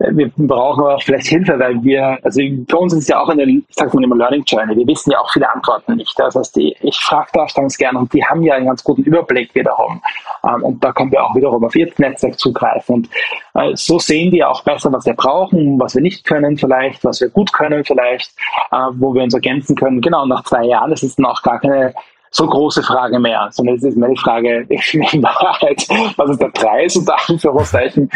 wir 0.00 0.30
brauchen 0.34 0.84
auch 0.84 1.02
vielleicht 1.02 1.26
Hilfe, 1.26 1.58
weil 1.58 1.82
wir, 1.82 2.18
also 2.22 2.40
für 2.68 2.78
uns 2.78 2.94
ist 2.94 3.00
es 3.00 3.08
ja 3.08 3.20
auch 3.20 3.28
eine, 3.28 3.42
ich 3.42 3.64
sage 3.70 3.94
mal 3.94 4.04
immer 4.04 4.16
Learning 4.16 4.42
Journey. 4.46 4.74
Wir 4.74 4.86
wissen 4.86 5.10
ja 5.10 5.18
auch 5.18 5.30
viele 5.30 5.52
Antworten 5.52 5.96
nicht. 5.96 6.18
Das 6.18 6.34
heißt, 6.34 6.56
die, 6.56 6.74
ich 6.80 6.98
frage 6.98 7.28
da 7.34 7.46
ganz 7.54 7.76
gerne 7.76 7.98
und 7.98 8.12
die 8.14 8.24
haben 8.24 8.42
ja 8.42 8.54
einen 8.54 8.66
ganz 8.66 8.82
guten 8.82 9.02
Überblick 9.02 9.54
wiederum. 9.54 10.00
Ähm, 10.42 10.62
und 10.62 10.82
da 10.82 10.92
können 10.92 11.12
wir 11.12 11.22
auch 11.22 11.34
wiederum 11.34 11.62
auf 11.64 11.76
ihr 11.76 11.90
Netzwerk 11.98 12.38
zugreifen. 12.38 12.94
Und 12.94 13.10
äh, 13.54 13.76
so 13.76 13.98
sehen 13.98 14.30
die 14.30 14.42
auch 14.42 14.64
besser, 14.64 14.90
was 14.90 15.04
wir 15.04 15.14
brauchen, 15.14 15.78
was 15.78 15.94
wir 15.94 16.02
nicht 16.02 16.24
können 16.24 16.56
vielleicht, 16.56 17.04
was 17.04 17.20
wir 17.20 17.28
gut 17.28 17.52
können 17.52 17.84
vielleicht, 17.84 18.32
äh, 18.72 18.76
wo 18.94 19.12
wir 19.12 19.22
uns 19.22 19.34
ergänzen 19.34 19.76
können. 19.76 20.00
Genau, 20.00 20.24
nach 20.24 20.44
zwei 20.44 20.64
Jahren 20.64 20.92
ist 20.92 21.02
es 21.02 21.16
dann 21.16 21.26
auch 21.26 21.42
gar 21.42 21.60
keine 21.60 21.94
so 22.32 22.46
große 22.46 22.82
Frage 22.82 23.18
mehr, 23.18 23.48
sondern 23.50 23.76
es 23.76 23.82
ist 23.82 23.96
mehr 23.96 24.08
die 24.08 24.20
Frage, 24.20 24.66
in 24.68 25.22
Wahrheit, 25.22 25.86
was 26.16 26.30
ist 26.30 26.40
der 26.40 26.48
Preis 26.48 26.96
unter 26.96 27.16
Anführungszeichen, 27.28 28.10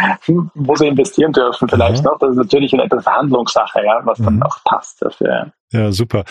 wo 0.54 0.76
sie 0.76 0.86
investieren 0.86 1.32
dürfen 1.32 1.68
vielleicht 1.68 2.04
noch. 2.04 2.18
Das 2.18 2.30
ist 2.30 2.36
natürlich 2.36 2.72
eine 2.72 2.88
Verhandlungssache, 2.88 3.84
ja, 3.84 4.00
was 4.04 4.18
dann 4.18 4.36
mhm. 4.36 4.42
auch 4.42 4.58
passt 4.64 5.02
dafür. 5.02 5.52
Ja, 5.72 5.90
super. 5.90 6.24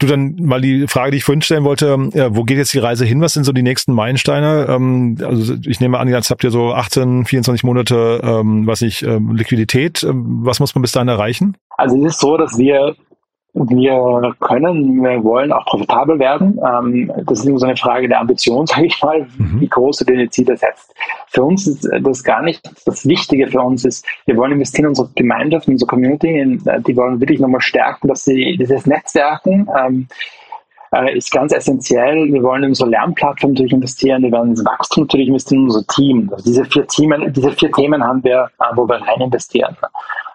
Du 0.00 0.08
dann 0.08 0.34
mal 0.40 0.60
die 0.60 0.88
Frage, 0.88 1.12
die 1.12 1.18
ich 1.18 1.24
vorhin 1.24 1.42
stellen 1.42 1.62
wollte, 1.62 1.96
ja, 2.12 2.34
wo 2.34 2.42
geht 2.42 2.56
jetzt 2.56 2.74
die 2.74 2.80
Reise 2.80 3.04
hin? 3.04 3.20
Was 3.20 3.34
sind 3.34 3.44
so 3.44 3.52
die 3.52 3.62
nächsten 3.62 3.92
Meilensteine? 3.92 4.66
Ähm, 4.68 5.16
also 5.22 5.54
ich 5.64 5.78
nehme 5.78 5.98
an, 5.98 6.08
jetzt 6.08 6.30
habt 6.30 6.42
ihr 6.42 6.50
so 6.50 6.74
18, 6.74 7.24
24 7.24 7.62
Monate, 7.62 8.20
ähm, 8.24 8.66
was 8.66 8.82
ich, 8.82 9.04
ähm, 9.04 9.36
Liquidität. 9.36 10.02
Ähm, 10.02 10.40
was 10.42 10.58
muss 10.58 10.74
man 10.74 10.82
bis 10.82 10.90
dahin 10.90 11.06
erreichen? 11.06 11.56
Also 11.76 11.96
es 12.04 12.14
ist 12.14 12.20
so, 12.20 12.36
dass 12.36 12.58
wir 12.58 12.96
wir 13.52 14.34
können, 14.40 15.02
wir 15.02 15.24
wollen 15.24 15.52
auch 15.52 15.64
profitabel 15.66 16.18
werden. 16.18 16.58
Ähm, 16.64 17.12
das 17.26 17.40
ist 17.40 17.46
immer 17.46 17.58
so 17.58 17.66
eine 17.66 17.76
Frage 17.76 18.08
der 18.08 18.20
Ambition, 18.20 18.66
sage 18.66 18.86
ich 18.86 19.02
mal, 19.02 19.26
mhm. 19.38 19.60
wie 19.60 19.68
groß 19.68 19.98
du 19.98 20.04
deine 20.04 20.28
Ziele 20.30 20.56
setzt. 20.56 20.94
Für 21.28 21.44
uns 21.44 21.66
ist 21.66 21.88
das 22.00 22.24
gar 22.24 22.42
nicht 22.42 22.60
das 22.86 23.06
Wichtige 23.06 23.48
für 23.48 23.60
uns 23.60 23.84
ist, 23.84 24.06
wir 24.26 24.36
wollen 24.36 24.52
investieren 24.52 24.84
in 24.84 24.90
unsere 24.90 25.08
Gemeinschaft, 25.14 25.66
in 25.66 25.74
unsere 25.74 25.88
Community, 25.88 26.28
äh, 26.28 26.80
die 26.80 26.96
wollen 26.96 27.20
wirklich 27.20 27.40
nochmal 27.40 27.60
stärken, 27.60 28.08
dass 28.08 28.24
sie 28.24 28.56
dieses 28.56 28.86
Netzwerken 28.86 29.68
ähm, 29.76 30.08
äh, 30.92 31.16
ist 31.16 31.30
ganz 31.30 31.52
essentiell. 31.52 32.32
Wir 32.32 32.42
wollen 32.42 32.64
in 32.64 32.70
unsere 32.70 32.90
Lernplattform 32.90 33.52
natürlich 33.52 33.72
investieren, 33.72 34.22
wir 34.22 34.32
werden 34.32 34.50
ins 34.50 34.64
Wachstum 34.64 35.04
natürlich 35.04 35.28
investieren, 35.28 35.62
in 35.62 35.66
unser 35.66 35.86
Team. 35.86 36.30
Also 36.32 36.44
diese 36.44 36.64
vier 36.64 36.86
Themen, 36.86 37.32
diese 37.32 37.52
vier 37.52 37.72
Themen 37.72 38.02
haben 38.02 38.22
wir, 38.24 38.50
äh, 38.58 38.64
wo 38.74 38.88
wir 38.88 38.96
rein 38.96 39.20
investieren. 39.20 39.76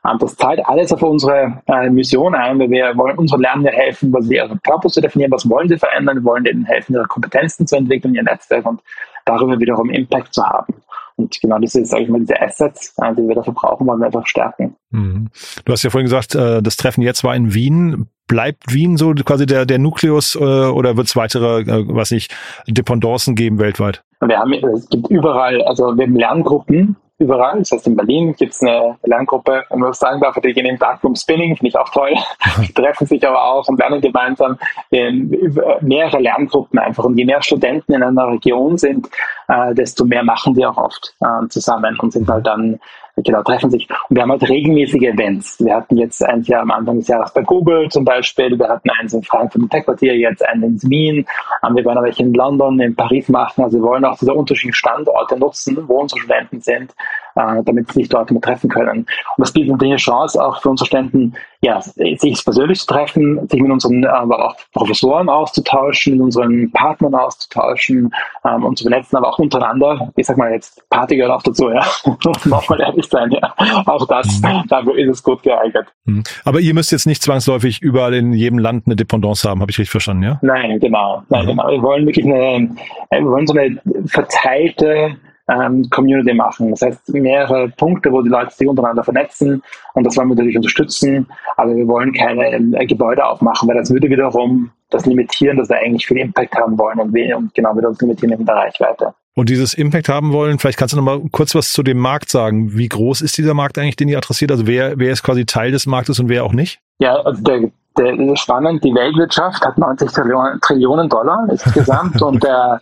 Ähm, 0.06 0.18
das 0.20 0.36
zahlt 0.36 0.65
alles 0.65 0.91
auf 0.91 1.02
unsere 1.02 1.62
äh, 1.68 1.89
Mission 1.89 2.36
ein, 2.36 2.60
weil 2.60 2.70
wir 2.70 2.96
wollen 2.98 3.18
unseren 3.18 3.41
Lernenden 3.41 3.74
helfen, 3.74 4.13
was 4.13 4.26
sie 4.26 4.36
ihre 4.36 4.56
Purpose 4.58 4.96
zu 4.96 5.02
definieren, 5.02 5.32
was 5.32 5.50
wollen 5.50 5.70
sie 5.70 5.78
verändern, 5.78 6.18
wir 6.18 6.24
wollen 6.24 6.46
ihnen 6.46 6.65
helfen, 6.65 6.94
ihre 6.94 7.06
Kompetenzen 7.06 7.68
zu 7.68 7.76
entwickeln, 7.76 8.13
ihr 8.15 8.24
Netzwerk 8.24 8.65
und 8.65 8.82
darüber 9.26 9.60
wiederum 9.60 9.89
Impact 9.89 10.34
zu 10.34 10.44
haben. 10.44 10.76
Und 11.18 11.39
genau 11.39 11.60
diese, 11.60 11.86
sage 11.86 12.04
ich 12.04 12.10
mal, 12.10 12.20
diese 12.20 12.39
Assets, 12.41 12.94
äh, 13.02 13.15
die 13.15 13.28
wir 13.28 13.36
dafür 13.36 13.54
brauchen, 13.54 13.88
wollen 13.88 14.00
wir 14.00 14.08
einfach 14.08 14.28
stärken. 14.28 14.76
Mhm. 14.91 15.30
Du 15.63 15.72
hast 15.72 15.84
ja 15.84 15.89
vorhin 15.89 16.06
gesagt, 16.06 16.36
äh, 16.36 16.62
das 16.62 16.76
Treffen 16.76 17.02
jetzt 17.02 17.24
war 17.24 17.36
in 17.36 17.54
Wien. 17.54 18.08
Bleibt 18.28 18.74
Wien 18.74 18.98
so 18.98 19.13
quasi 19.13 19.46
der, 19.46 19.68
der 19.68 19.78
Nukleus 19.78 20.36
oder 20.36 20.98
wird 20.98 21.06
es 21.06 21.15
weitere, 21.15 21.63
was 21.94 22.10
nicht, 22.10 22.36
Dependancen 22.68 23.36
geben 23.36 23.60
weltweit? 23.60 24.04
Wir 24.20 24.39
haben, 24.39 24.52
es 24.52 24.89
gibt 24.89 25.12
überall, 25.12 25.62
also 25.62 25.96
wir 25.96 26.08
haben 26.08 26.15
Lerngruppen, 26.15 26.96
überall. 27.17 27.60
Das 27.60 27.71
heißt, 27.71 27.88
in 27.88 27.95
Berlin 27.95 28.36
gibt 28.36 28.54
es 28.54 28.62
eine 28.62 28.97
Lerngruppe, 29.04 29.63
wenn 29.69 29.80
man 29.80 29.89
das 29.89 29.99
sagen 29.99 30.19
darf, 30.19 30.36
die 30.41 30.54
gehen 30.54 30.65
im 30.65 30.78
Darkroom 30.78 31.15
Spinning, 31.15 31.56
finde 31.56 31.69
ich 31.69 31.78
auch 31.78 31.89
toll. 31.89 32.13
Die 32.62 32.73
treffen 32.73 33.08
sich 33.08 33.25
aber 33.25 33.43
auch 33.43 33.67
und 33.67 33.80
lernen 33.80 34.01
gemeinsam 34.01 34.58
mehrere 34.91 36.19
Lerngruppen 36.19 36.80
einfach. 36.80 37.04
Und 37.06 37.17
je 37.17 37.25
mehr 37.25 37.41
Studenten 37.41 37.93
in 37.93 38.04
einer 38.04 38.28
Region 38.28 38.78
sind, 38.78 39.10
äh, 39.47 39.73
desto 39.73 40.06
mehr 40.06 40.23
machen 40.23 40.54
die 40.54 40.65
auch 40.65 40.78
oft 40.78 41.15
äh, 41.21 41.47
zusammen 41.49 41.97
und 41.99 42.12
sind 42.12 42.30
halt 42.30 42.45
dann 42.47 42.80
genau, 43.23 43.43
treffen 43.43 43.69
sich. 43.69 43.88
Und 44.10 44.15
wir 44.15 44.23
haben 44.23 44.32
halt 44.32 44.47
regelmäßige 44.47 45.04
Events. 45.04 45.63
Wir 45.63 45.75
hatten 45.75 45.97
jetzt 45.97 46.23
eins 46.23 46.47
Jahr 46.47 46.62
am 46.62 46.71
Anfang 46.71 46.97
des 46.97 47.08
Jahres 47.08 47.34
bei 47.34 47.41
Google 47.41 47.89
zum 47.89 48.04
Beispiel, 48.06 48.58
wir 48.58 48.67
hatten 48.67 48.89
eins 48.99 49.13
in 49.13 49.23
Frankfurt 49.23 49.62
im 49.62 49.69
Tech-Quartier, 49.69 50.15
jetzt 50.17 50.45
einen 50.47 50.63
in 50.63 50.89
Wien, 50.89 51.28
wir 51.62 51.86
werden 51.86 52.04
welche 52.04 52.23
in 52.23 52.34
London, 52.34 52.80
in 52.80 52.95
Paris 52.95 53.30
machen. 53.30 53.63
Also 53.63 53.80
wir 53.80 53.84
wollen 53.84 54.06
auch 54.06 54.17
diese 54.17 54.34
unterschiedlichen 54.34 54.75
Standorte 54.75 55.38
nutzen, 55.38 55.78
wo 55.88 56.01
unsere 56.01 56.19
Studenten 56.19 56.62
sind, 56.62 56.93
äh, 57.36 57.63
damit 57.63 57.91
sie 57.91 58.02
sich 58.02 58.10
dort 58.10 58.32
mal 58.32 58.39
treffen 58.39 58.69
können. 58.69 59.00
Und 59.00 59.08
das 59.38 59.52
bietet 59.52 59.71
natürlich 59.71 59.93
eine 59.93 60.00
Chance 60.00 60.43
auch 60.43 60.62
für 60.62 60.69
unsere 60.69 60.88
Studenten, 60.88 61.34
ja, 61.62 61.82
sich 61.82 62.43
persönlich 62.43 62.80
zu 62.80 62.88
treffen, 62.88 63.48
sich 63.50 63.60
mit 63.60 63.71
unseren 63.71 64.06
aber 64.06 64.48
auch 64.48 64.56
Professoren 64.74 65.30
auszutauschen, 65.30 66.13
mit 66.13 66.21
unseren 66.21 66.71
Partnern 66.71 67.15
auszutauschen 67.15 68.13
ähm, 68.45 68.63
und 68.63 68.78
zu 68.78 68.84
vernetzen, 68.84 69.17
aber 69.17 69.30
auch 69.30 69.39
untereinander. 69.39 70.12
Ich 70.15 70.28
sag 70.28 70.38
mal 70.38 70.52
jetzt, 70.52 70.88
Party 70.89 71.17
gehört 71.17 71.34
auch 71.34 71.43
dazu, 71.43 71.69
ja. 71.69 71.84
Nochmal 72.45 72.82
ehrlich 72.82 73.08
sein, 73.08 73.32
ja. 73.32 73.54
Auch 73.86 74.08
das, 74.08 74.41
mhm. 74.41 74.63
dafür 74.69 74.98
ist 74.98 75.10
es 75.10 75.24
gut 75.24 75.43
geeignet. 75.43 75.88
Mhm. 76.06 76.24
Aber 76.43 76.60
ihr 76.60 76.74
müsst 76.74 76.91
jetzt 76.91 77.08
nicht 77.08 77.21
zwangsläufig 77.21 77.82
überall 77.82 78.13
in 78.13 78.34
jedem 78.34 78.60
Land 78.60 78.86
eine 78.86 78.95
Dependance 78.95 79.50
haben, 79.50 79.62
habe 79.62 79.71
ich 79.71 79.78
richtig 79.78 79.91
verstanden, 79.91 80.24
ja? 80.24 80.39
Nein, 80.41 80.80
genau. 80.80 81.24
Nein, 81.30 81.45
mhm. 81.45 81.50
genau. 81.50 81.67
Wir 81.69 81.82
wollen 81.82 82.06
wirklich 82.06 82.26
eine, 82.26 82.69
wir 83.12 83.26
wollen 83.26 83.48
so 83.48 83.54
eine 83.54 83.82
verteilte 84.06 85.17
ähm, 85.47 85.89
Community 85.89 86.34
machen. 86.34 86.71
Das 86.71 86.81
heißt, 86.81 87.13
mehrere 87.13 87.69
Punkte, 87.69 88.12
wo 88.12 88.21
die 88.21 88.29
Leute 88.29 88.53
sich 88.53 88.67
untereinander 88.67 89.03
vernetzen 89.03 89.62
und 89.93 90.03
das 90.03 90.17
wollen 90.17 90.29
wir 90.29 90.36
natürlich 90.36 90.58
unterstützen, 90.58 91.27
aber 91.58 91.75
wir 91.75 91.88
wollen 91.88 92.13
keine 92.13 92.77
äh, 92.79 92.86
Gebäude 92.86 93.25
aufmachen, 93.25 93.67
weil 93.67 93.77
das 93.77 93.91
würde 93.91 94.10
wiederum 94.10 94.71
das 94.89 95.05
limitieren, 95.05 95.58
dass 95.58 95.69
wir 95.69 95.77
eigentlich 95.77 96.08
viel 96.08 96.17
Impact 96.17 96.55
haben 96.55 96.77
wollen 96.77 96.99
und, 96.99 97.13
wir, 97.13 97.38
und 97.38 97.53
genau 97.53 97.75
wieder 97.75 97.89
uns 97.89 98.01
limitieren 98.01 98.39
in 98.39 98.45
der 98.45 98.55
Reichweite. 98.55 99.13
Und 99.36 99.49
dieses 99.49 99.73
Impact 99.73 100.08
haben 100.08 100.31
wollen, 100.31 100.60
vielleicht 100.60 100.77
kannst 100.77 100.93
du 100.93 100.97
noch 100.97 101.03
mal 101.03 101.21
kurz 101.31 101.53
was 101.55 101.73
zu 101.73 101.84
dem 101.84 101.97
Markt 101.97 102.29
sagen. 102.29 102.77
Wie 102.77 102.88
groß 102.88 103.21
ist 103.21 103.38
dieser 103.38 103.53
Markt 103.53 103.77
eigentlich, 103.77 103.97
den 103.97 104.08
ihr 104.08 104.17
adressiert? 104.17 104.49
Also 104.51 104.65
wer, 104.65 104.97
wer 104.97 105.12
ist 105.12 105.23
quasi 105.23 105.45
Teil 105.45 105.71
des 105.71 105.88
Marktes 105.88 106.19
und 106.19 106.29
wer 106.29 106.45
auch 106.45 106.53
nicht? 106.53 106.79
Ja, 106.99 107.17
also 107.17 107.41
der, 107.43 107.69
der 107.97 108.17
ist 108.17 108.39
spannend. 108.39 108.81
Die 108.86 108.93
Weltwirtschaft 108.93 109.62
hat 109.65 109.77
90 109.77 110.10
Trillionen, 110.10 110.62
Trillionen 110.62 111.10
Dollar 111.10 111.45
insgesamt 111.49 112.21
und 112.21 112.43
der 112.43 112.81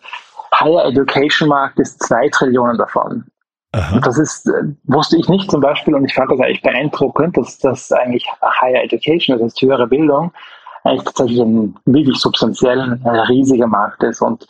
Higher 0.60 0.86
Education 0.86 1.50
Markt 1.50 1.80
ist 1.80 2.02
zwei 2.04 2.30
Trillionen 2.30 2.78
davon. 2.78 3.26
Aha. 3.74 4.00
Das 4.02 4.20
ist, 4.20 4.48
äh, 4.48 4.64
wusste 4.84 5.18
ich 5.18 5.28
nicht 5.30 5.50
zum 5.50 5.62
Beispiel 5.62 5.96
und 5.96 6.06
ich 6.06 6.14
fand 6.14 6.32
das 6.32 6.40
eigentlich 6.40 6.62
beeindruckend, 6.62 7.36
dass 7.38 7.58
das 7.58 7.92
eigentlich 7.92 8.26
Higher 8.62 8.84
Education, 8.84 9.38
das 9.38 9.46
heißt 9.46 9.62
höhere 9.62 9.88
Bildung, 9.88 10.32
eigentlich 10.84 11.04
tatsächlich 11.06 11.40
ein 11.40 11.76
wirklich 11.86 12.18
substanziell 12.18 12.80
ein 12.80 13.20
riesiger 13.30 13.68
Markt 13.68 14.04
ist. 14.04 14.22
Und 14.22 14.46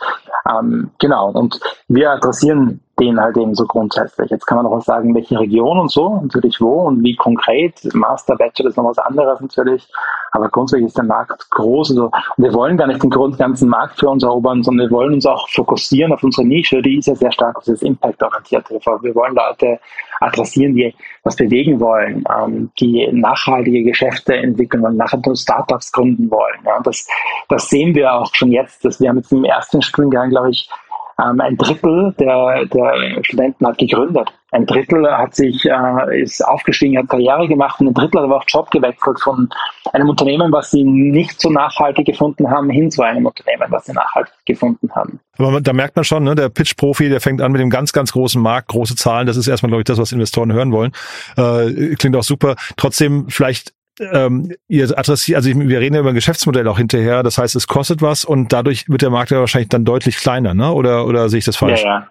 ähm, 0.50 0.92
genau, 1.00 1.32
und 1.32 1.60
wir 1.88 2.12
adressieren 2.12 2.82
den 3.00 3.20
halt 3.20 3.38
eben 3.38 3.56
so 3.56 3.66
grundsätzlich. 3.66 4.30
Jetzt 4.30 4.46
kann 4.46 4.58
man 4.58 4.66
noch 4.66 4.82
sagen, 4.82 5.16
welche 5.16 5.40
Region 5.40 5.80
und 5.80 5.92
so, 5.92 6.20
natürlich 6.22 6.62
wo 6.62 6.82
und 6.82 7.04
wie 7.04 7.16
konkret. 7.16 7.74
Master, 7.94 8.36
Bachelor 8.36 8.70
ist 8.70 8.78
noch 8.78 8.86
was 8.86 9.00
anderes 9.00 9.42
natürlich, 9.42 9.88
aber 10.32 10.48
grundsätzlich 10.50 10.88
ist 10.88 10.98
der 10.98 11.06
Markt 11.06 11.50
groß. 11.52 11.92
Also, 11.92 12.06
und 12.06 12.44
wir 12.44 12.54
wollen 12.54 12.78
gar 12.78 12.88
nicht 12.88 13.02
den 13.02 13.10
ganzen 13.10 13.70
Markt 13.70 14.00
für 14.00 14.10
uns 14.10 14.24
erobern, 14.24 14.62
sondern 14.62 14.90
wir 14.90 14.96
wollen 14.96 15.14
uns 15.14 15.26
auch 15.26 15.50
fokussieren 15.50 16.14
auf 16.14 16.24
unsere 16.24 16.46
Nische, 16.46 16.82
die 16.82 16.98
ist 16.98 17.08
ja 17.08 17.16
sehr 17.16 17.32
stark 17.32 17.58
auf 17.58 17.66
das 17.66 17.82
Impact-orientierte. 17.82 18.80
Wir 19.02 19.16
wollen 19.16 19.36
Leute 19.36 19.80
adressieren, 20.20 20.76
die 20.76 20.94
was 21.24 21.36
bewegen 21.36 21.80
wollen, 21.80 22.24
ähm, 22.30 22.70
die 22.80 23.10
nachhaltige 23.12 23.84
Geschäfte 23.84 24.36
entwickeln 24.36 24.84
wollen, 24.84 24.98
nachhaltige 24.98 25.36
Startups 25.36 25.92
gründen 25.92 26.30
wollen. 26.30 26.60
Das, 26.84 27.08
das 27.50 27.70
sehen 27.70 27.96
wir 27.96 28.14
auch 28.14 28.34
schon 28.34 28.52
jetzt. 28.52 28.86
Dass 28.86 29.00
wir 29.00 29.10
haben 29.10 29.18
jetzt 29.18 29.32
im 29.32 29.46
ersten 29.46 29.82
Studiengang, 29.82 30.30
glaube 30.30 30.52
ich, 30.52 30.70
ähm, 31.20 31.42
ein 31.42 31.58
Drittel 31.58 32.14
der, 32.20 32.66
der 32.66 33.24
Studenten 33.24 33.68
hat 33.68 33.78
gegründet. 33.78 34.30
Ein 34.52 34.66
Drittel 34.66 35.10
hat 35.12 35.36
sich, 35.36 35.66
äh, 35.66 36.22
ist 36.22 36.46
aufgestiegen, 36.46 36.98
hat 36.98 37.10
Karriere 37.10 37.48
gemacht 37.48 37.80
und 37.80 37.88
ein 37.88 37.94
Drittel 37.94 38.20
hat 38.20 38.26
aber 38.26 38.38
auch 38.38 38.46
Job 38.48 38.70
gewechselt 38.72 39.20
von 39.20 39.50
einem 39.92 40.10
Unternehmen, 40.10 40.52
was 40.52 40.72
sie 40.72 40.84
nicht 40.84 41.40
so 41.40 41.50
nachhaltig 41.50 42.06
gefunden 42.06 42.50
haben, 42.50 42.70
hin 42.70 42.92
zu 42.92 43.02
einem 43.02 43.26
Unternehmen, 43.26 43.72
was 43.72 43.86
sie 43.86 43.94
nachhaltig 43.94 44.34
gefunden 44.46 44.90
haben. 44.96 45.20
Aber 45.38 45.62
da 45.62 45.74
merkt 45.74 45.96
man 45.96 46.06
schon, 46.06 46.24
ne, 46.24 46.36
der 46.36 46.50
Pitch-Profi, 46.50 47.10
der 47.10 47.22
fängt 47.22 47.42
an 47.42 47.52
mit 47.52 47.62
dem 47.62 47.70
ganz, 47.70 47.94
ganz 47.94 48.12
großen 48.12 48.42
Markt, 48.42 48.68
große 48.70 48.96
Zahlen. 48.96 49.26
Das 49.26 49.38
ist 49.38 49.48
erstmal, 49.48 49.70
glaube 49.70 49.82
ich, 49.82 49.86
das, 49.86 49.98
was 49.98 50.12
Investoren 50.12 50.54
hören 50.54 50.72
wollen. 50.72 50.92
Äh, 51.38 51.96
klingt 51.96 52.16
auch 52.16 52.24
super. 52.24 52.56
Trotzdem 52.78 53.28
vielleicht 53.30 53.74
ähm, 54.00 54.52
ihr 54.68 54.86
adressiert, 54.98 55.36
also 55.38 55.50
wir 55.50 55.80
reden 55.80 55.96
ja 55.96 56.02
über 56.02 56.10
ein 56.10 56.16
Geschäftsmodell 56.16 56.68
auch 56.68 56.78
hinterher, 56.78 57.24
das 57.24 57.38
heißt, 57.38 57.56
es 57.56 57.68
kostet 57.68 58.02
was 58.02 58.26
und 58.26 58.52
dadurch 58.52 58.90
wird 58.90 59.02
der 59.02 59.10
Markt 59.10 59.32
ja 59.32 59.40
wahrscheinlich 59.40 59.70
dann 59.70 59.86
deutlich 59.86 60.18
kleiner, 60.18 60.54
ne? 60.54 60.72
Oder, 60.72 61.06
oder 61.06 61.30
sehe 61.30 61.40
ich 61.40 61.46
das 61.46 61.58
falsch? 61.58 61.84
Ja, 61.84 62.00
ja. 62.00 62.08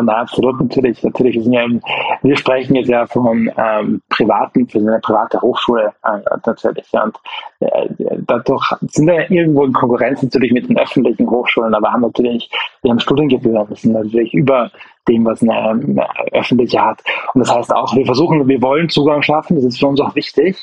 Na, 0.00 0.22
absolut, 0.22 0.58
natürlich. 0.58 1.02
Natürlich 1.02 1.34
wir 1.36 1.42
sind 1.42 1.52
ja, 1.52 1.66
wir 2.22 2.36
sprechen 2.38 2.76
jetzt 2.76 2.88
ja 2.88 3.06
von 3.06 3.50
ähm, 3.58 4.00
privaten, 4.08 4.66
für 4.66 4.78
eine 4.78 4.98
private 5.00 5.38
Hochschule 5.42 5.92
äh, 6.02 6.18
natürlich. 6.46 6.90
Ja. 6.92 7.02
Und 7.02 7.16
äh, 7.60 8.16
dadurch 8.26 8.64
sind 8.88 9.06
wir 9.06 9.30
irgendwo 9.30 9.64
in 9.64 9.74
Konkurrenz 9.74 10.22
natürlich 10.22 10.50
mit 10.50 10.66
den 10.66 10.78
öffentlichen 10.78 11.28
Hochschulen, 11.28 11.74
aber 11.74 11.92
haben 11.92 12.00
natürlich, 12.00 12.50
wir 12.80 12.90
haben 12.90 13.00
Studiengebühren, 13.00 13.66
das 13.68 13.82
sind 13.82 13.92
natürlich 13.92 14.32
über 14.32 14.70
dem, 15.08 15.26
was 15.26 15.42
eine, 15.42 15.52
eine 15.52 16.06
öffentliche 16.32 16.82
hat. 16.82 17.02
Und 17.34 17.40
das 17.40 17.54
heißt 17.54 17.74
auch, 17.74 17.94
wir 17.94 18.06
versuchen, 18.06 18.48
wir 18.48 18.62
wollen 18.62 18.88
Zugang 18.88 19.20
schaffen, 19.20 19.56
das 19.56 19.64
ist 19.66 19.78
für 19.78 19.88
uns 19.88 20.00
auch 20.00 20.14
wichtig. 20.14 20.56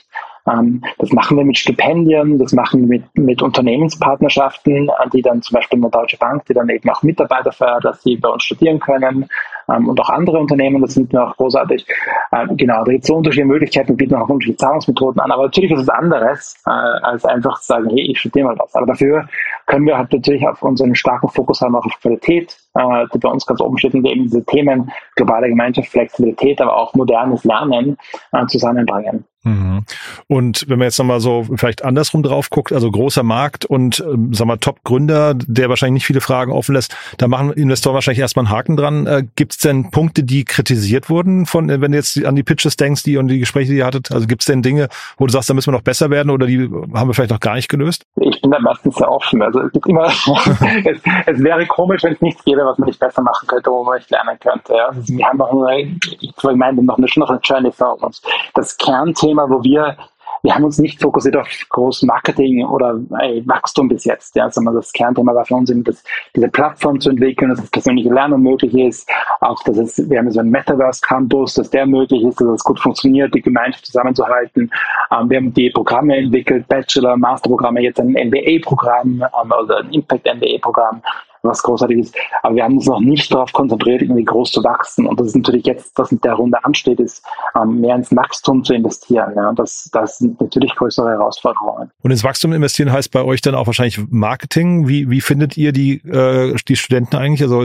Ähm, 0.52 0.84
das 0.98 1.12
machen 1.12 1.38
wir 1.38 1.44
mit 1.44 1.58
Stipendien, 1.58 2.40
das 2.40 2.54
machen 2.54 2.82
wir 2.82 3.00
mit, 3.00 3.18
mit 3.18 3.42
Unternehmenspartnerschaften, 3.42 4.90
die 5.14 5.22
dann 5.22 5.42
zum 5.42 5.56
Beispiel 5.56 5.80
eine 5.80 5.90
Deutsche 5.90 6.18
Bank, 6.18 6.46
die 6.46 6.54
dann 6.54 6.70
eben 6.70 6.90
auch 6.90 7.04
Mitarbeiter 7.04 7.52
fördert, 7.52 7.86
dass 7.86 8.04
sie 8.04 8.18
bei 8.18 8.30
uns 8.30 8.44
studieren 8.44 8.80
können 8.80 9.30
und 9.78 10.00
auch 10.00 10.10
andere 10.10 10.40
Unternehmen, 10.40 10.82
das 10.82 10.94
sind 10.94 11.16
auch 11.16 11.36
großartig. 11.38 11.86
Ähm, 12.32 12.58
genau, 12.58 12.84
da 12.84 12.92
gibt 12.92 13.04
es 13.04 13.08
so 13.08 13.16
unterschiedliche 13.16 13.48
Möglichkeiten, 13.48 13.98
bieten 13.98 14.16
auch 14.16 14.30
unterschiedliche 14.30 14.58
Zahlungsmethoden 14.58 15.22
an, 15.22 15.32
aber 15.32 15.44
natürlich 15.44 15.72
ist 15.72 15.82
es 15.82 15.90
anderes, 15.90 16.56
äh, 16.66 16.70
als 16.70 17.26
einfach 17.26 17.60
zu 17.60 17.68
sagen, 17.68 17.90
hey, 17.90 18.12
ich 18.12 18.20
studiere 18.20 18.48
mal 18.48 18.60
was. 18.60 18.76
Aber 18.76 18.88
dafür 18.88 19.28
können 19.66 19.86
wir 19.86 19.98
halt 19.98 20.12
natürlich 20.12 20.48
auf 20.48 20.62
unseren 20.64 20.96
starken 20.96 21.30
Fokus 21.30 21.62
haben, 21.62 21.76
auch 21.76 21.86
auf 21.86 22.00
Qualität, 22.02 22.58
äh, 22.74 23.06
die 23.14 23.20
bei 23.20 23.30
uns 23.30 23.46
ganz 23.46 23.62
oben 23.62 23.78
steht 23.78 23.94
und 23.94 24.06
eben 24.06 24.24
diese 24.24 24.44
Themen 24.46 24.92
globale 25.16 25.50
Gemeinschaft, 25.50 25.90
Flexibilität, 25.90 26.62
aber 26.62 26.76
auch 26.76 26.94
modernes 26.96 27.44
Lernen 27.44 27.98
äh, 28.32 28.46
zusammenbringen. 28.48 29.26
Mhm. 29.44 29.86
Und 30.28 30.66
wenn 30.68 30.80
man 30.80 30.88
jetzt 30.88 31.00
nochmal 31.00 31.22
so 31.22 31.46
vielleicht 31.56 31.86
andersrum 31.86 32.24
drauf 32.24 32.50
guckt, 32.50 32.74
also 32.74 32.92
großer 32.92 33.24
Markt 33.24 33.66
und 33.66 34.02
ähm, 34.02 34.34
sag 34.34 34.48
mal 34.48 34.58
Top-Gründer, 34.58 35.34
der 35.34 35.70
wahrscheinlich 35.70 36.02
nicht 36.02 36.08
viele 36.08 36.20
Fragen 36.20 36.52
offen 36.52 36.76
lässt, 36.76 36.96
da 37.18 37.28
machen 37.28 37.54
Investoren 37.54 37.94
wahrscheinlich 37.94 38.20
erstmal 38.20 38.46
einen 38.46 38.54
Haken 38.54 38.76
dran. 38.76 39.30
Gibt 39.36 39.54
es 39.54 39.59
denn 39.66 39.92
Punkte, 39.92 40.24
die 40.24 40.46
kritisiert 40.46 41.10
wurden 41.10 41.46
von, 41.46 41.70
wenn 41.70 41.92
du 41.92 41.98
jetzt 41.98 42.24
an 42.26 42.36
die 42.36 42.44
Pitches 42.44 42.78
denkst, 42.78 43.04
die 43.04 43.18
und 43.18 43.28
die 43.28 43.40
Gespräche, 43.40 43.72
die 43.72 43.78
ihr 43.78 43.86
hattet? 43.86 44.12
Also 44.12 44.28
gibt 44.28 44.42
es 44.42 44.46
denn 44.46 44.62
Dinge, 44.62 44.90
wo 45.18 45.26
du 45.26 45.32
sagst, 45.32 45.50
da 45.50 45.54
müssen 45.54 45.72
wir 45.72 45.78
noch 45.78 45.84
besser 45.84 46.10
werden 46.10 46.30
oder 46.30 46.46
die 46.46 46.70
haben 46.94 47.10
wir 47.10 47.14
vielleicht 47.14 47.32
noch 47.32 47.40
gar 47.40 47.56
nicht 47.56 47.70
gelöst? 47.70 48.04
Ich 48.20 48.42
bin 48.42 48.52
da 48.52 48.60
meistens 48.60 48.96
sehr 48.96 49.12
offen. 49.12 49.42
Also 49.42 49.62
es 49.62 49.72
gibt 49.72 49.88
immer, 49.88 50.06
es, 50.86 51.02
es, 51.26 51.44
wäre 51.44 51.66
komisch, 51.68 52.04
wenn 52.04 52.14
es 52.14 52.22
nichts 52.22 52.44
gäbe, 52.44 52.66
was 52.66 52.78
man 52.78 52.88
nicht 52.88 53.00
besser 53.00 53.22
machen 53.22 53.48
könnte, 53.48 53.72
wo 53.72 53.84
man 53.84 53.98
nicht 53.98 54.10
lernen 54.10 54.38
könnte. 54.40 54.74
Ja? 54.74 54.88
Also 54.88 55.14
wir 55.14 55.26
haben 55.26 55.38
noch 55.38 55.52
eine, 55.52 55.98
ich 56.20 56.34
meine, 56.44 56.84
noch 56.84 56.98
eine, 56.98 57.08
schon 57.08 57.22
noch 57.22 57.30
eine 57.30 57.40
Journey 57.44 57.72
vor 57.72 58.02
uns. 58.04 58.22
Das 58.54 58.78
Kernthema 58.78 59.30
Thema, 59.30 59.50
wo 59.50 59.64
wir 59.64 59.96
wir 60.44 60.56
haben 60.56 60.64
uns 60.64 60.80
nicht 60.80 61.02
fokussiert 61.02 61.36
auf 61.36 61.48
groß 61.70 62.04
Marketing 62.04 62.66
oder 62.66 63.00
ey, 63.20 63.44
Wachstum 63.48 63.90
bis 63.90 64.06
jetzt, 64.06 64.36
ja, 64.36 64.50
sondern 64.50 64.76
das 64.76 64.92
Kernthema 64.94 65.34
war 65.36 65.46
für 65.46 65.56
uns 65.56 65.70
eben, 65.70 65.84
dass 65.84 66.04
diese 66.36 66.48
Plattform 66.48 67.00
zu 67.00 67.10
entwickeln, 67.10 67.50
dass 67.50 67.60
das 67.60 67.70
persönliche 67.70 68.14
Lernen 68.14 68.42
möglich 68.42 68.74
ist, 68.74 69.10
auch 69.42 69.62
dass 69.64 69.78
es, 69.78 70.10
wir 70.10 70.20
haben 70.20 70.32
so 70.32 70.40
einen 70.40 70.52
Metaverse 70.52 71.02
Campus, 71.02 71.56
dass 71.56 71.70
der 71.70 71.86
möglich 71.86 72.24
ist, 72.24 72.40
dass 72.40 72.48
es 72.48 72.64
gut 72.64 72.80
funktioniert, 72.80 73.34
die 73.34 73.42
Gemeinschaft 73.42 73.86
zusammenzuhalten. 73.86 74.72
Ähm, 75.12 75.30
wir 75.30 75.38
haben 75.38 75.54
die 75.54 75.70
Programme 75.70 76.18
entwickelt, 76.18 76.68
Bachelor, 76.68 77.18
Masterprogramme, 77.18 77.82
jetzt 77.82 78.00
ein 78.00 78.12
MBA-Programm 78.12 79.22
ähm, 79.22 79.54
oder 79.62 79.80
ein 79.80 79.92
Impact 79.92 80.26
MBA-Programm, 80.26 81.02
was 81.44 81.64
großartig 81.64 82.00
ist. 82.00 82.16
Aber 82.42 82.56
wir 82.56 82.64
haben 82.64 82.78
uns 82.78 82.86
noch 82.86 83.00
nicht 83.00 83.32
darauf 83.34 83.52
konzentriert, 83.54 84.02
irgendwie 84.02 84.24
groß 84.24 84.52
zu 84.52 84.64
wachsen. 84.64 85.08
Und 85.08 85.20
das 85.20 85.28
ist 85.28 85.36
natürlich 85.36 85.66
jetzt, 85.66 85.98
was 85.98 86.12
mit 86.12 86.24
der 86.24 86.34
Runde 86.34 86.64
ansteht, 86.64 87.00
ist, 87.00 87.24
ähm, 87.56 87.82
mehr 87.82 87.96
ins 87.96 88.16
Wachstum 88.16 88.64
zu 88.64 88.74
investieren. 88.74 89.34
Ja. 89.36 89.52
Das, 89.54 89.90
das 89.92 90.18
sind 90.18 90.40
natürlich 90.42 90.76
größere 90.76 91.10
Herausforderungen. 91.10 91.92
Und 92.02 92.12
ins 92.12 92.24
Wachstum 92.24 92.54
investieren 92.54 92.92
heißt 92.92 93.12
bei 93.12 93.24
euch 93.24 93.42
dann 93.42 93.56
auch 93.56 93.68
wahrscheinlich 93.68 94.00
Marketing. 94.10 94.88
Wie, 94.88 95.10
wie 95.10 95.22
findet 95.22 95.58
ihr 95.58 95.72
die, 95.72 95.98
äh, 96.08 96.56
die 96.68 96.76
Studenten 96.76 97.16
eigentlich? 97.16 97.42
Also 97.42 97.64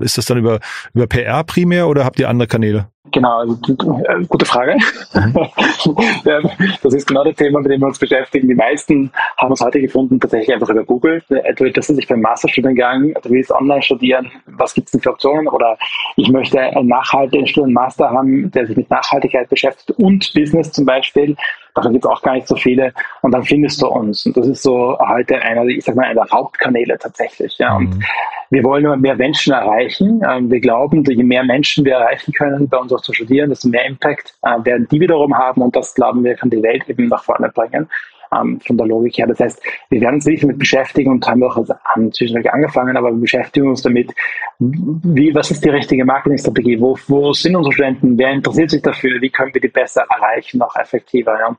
ist 0.00 0.18
das 0.18 0.26
dann 0.26 0.38
über, 0.38 0.60
über 0.94 1.06
PR 1.06 1.44
primär 1.44 1.88
oder 1.88 2.04
habt 2.04 2.18
ihr 2.18 2.28
andere 2.28 2.48
Kanäle? 2.48 2.88
Genau, 3.10 3.38
also, 3.38 3.54
äh, 3.54 4.24
gute 4.28 4.46
Frage. 4.46 4.76
Mhm. 5.12 5.34
das 6.82 6.94
ist 6.94 7.06
genau 7.06 7.24
das 7.24 7.34
Thema, 7.34 7.60
mit 7.60 7.72
dem 7.72 7.80
wir 7.80 7.88
uns 7.88 7.98
beschäftigen. 7.98 8.46
Die 8.46 8.54
meisten 8.54 9.10
haben 9.38 9.50
uns 9.50 9.60
heute 9.60 9.80
gefunden, 9.80 10.20
tatsächlich 10.20 10.54
einfach 10.54 10.68
über 10.68 10.84
Google. 10.84 11.20
Du 11.28 11.64
interessiert 11.64 11.96
sich 11.96 12.06
beim 12.06 12.20
Masterstudiengang, 12.20 13.12
du 13.20 13.30
willst 13.30 13.50
online 13.50 13.82
studieren, 13.82 14.30
was 14.46 14.72
gibt 14.72 14.86
es 14.86 14.92
denn 14.92 15.00
für 15.00 15.10
Optionen? 15.10 15.48
Oder 15.48 15.76
ich 16.16 16.30
möchte 16.30 16.60
einen 16.60 16.86
nachhaltigen 16.86 17.46
Studienmaster 17.48 18.08
haben, 18.08 18.50
der 18.52 18.66
sich 18.66 18.76
mit 18.76 18.88
Nachhaltigkeit 18.88 19.48
beschäftigt 19.48 19.90
und 19.98 20.32
Business 20.32 20.70
zum 20.70 20.86
Beispiel. 20.86 21.36
Davon 21.74 21.92
gibt 21.92 22.04
es 22.04 22.10
auch 22.10 22.22
gar 22.22 22.34
nicht 22.34 22.46
so 22.46 22.56
viele. 22.56 22.92
Und 23.22 23.32
dann 23.32 23.42
findest 23.42 23.80
du 23.80 23.88
uns. 23.88 24.26
Und 24.26 24.36
das 24.36 24.46
ist 24.46 24.62
so 24.62 24.98
heute 24.98 25.40
einer, 25.40 25.64
ich 25.66 25.84
sag 25.84 25.96
mal, 25.96 26.04
einer 26.04 26.24
der 26.24 26.30
Hauptkanäle 26.30 26.98
tatsächlich. 26.98 27.56
Ja. 27.58 27.76
Und 27.76 27.96
mhm. 27.96 28.02
wir 28.50 28.64
wollen 28.64 28.84
immer 28.84 28.96
mehr 28.96 29.16
Menschen 29.16 29.52
erreichen. 29.52 30.22
Ähm, 30.28 30.50
wir 30.50 30.60
glauben, 30.60 31.04
je 31.04 31.22
mehr 31.22 31.44
Menschen 31.44 31.84
wir 31.84 31.94
erreichen 31.94 32.32
können, 32.32 32.68
bei 32.68 32.76
uns 32.76 32.92
auch 32.92 33.00
zu 33.00 33.12
studieren, 33.12 33.50
desto 33.50 33.68
mehr 33.68 33.86
Impact 33.86 34.34
äh, 34.42 34.64
werden 34.64 34.86
die 34.90 35.00
wiederum 35.00 35.36
haben. 35.36 35.62
Und 35.62 35.74
das 35.74 35.94
glauben 35.94 36.24
wir, 36.24 36.34
kann 36.34 36.50
die 36.50 36.62
Welt 36.62 36.88
eben 36.88 37.08
nach 37.08 37.24
vorne 37.24 37.48
bringen 37.48 37.88
ähm, 38.34 38.60
von 38.60 38.76
der 38.76 38.86
Logik 38.86 39.18
her. 39.18 39.26
Das 39.26 39.40
heißt, 39.40 39.62
wir 39.90 40.00
werden 40.00 40.16
uns 40.16 40.26
wirklich 40.26 40.42
damit 40.42 40.58
beschäftigen 40.58 41.10
und 41.10 41.26
haben 41.26 41.42
auch 41.42 41.56
also, 41.56 41.74
haben 41.84 42.12
zwischendurch 42.12 42.52
angefangen, 42.52 42.96
aber 42.96 43.10
wir 43.10 43.20
beschäftigen 43.20 43.68
uns 43.68 43.82
damit, 43.82 44.12
wie, 44.58 45.34
was 45.34 45.50
ist 45.50 45.64
die 45.64 45.70
richtige 45.70 46.04
Marketingstrategie, 46.04 46.80
wo, 46.80 46.96
wo 47.08 47.32
sind 47.32 47.56
unsere 47.56 47.72
Studenten, 47.72 48.18
wer 48.18 48.32
interessiert 48.32 48.70
sich 48.70 48.82
dafür, 48.82 49.20
wie 49.20 49.30
können 49.30 49.52
wir 49.54 49.60
die 49.60 49.68
besser 49.68 50.04
erreichen, 50.10 50.58
noch 50.58 50.74
effektiver 50.76 51.38
und 51.48 51.58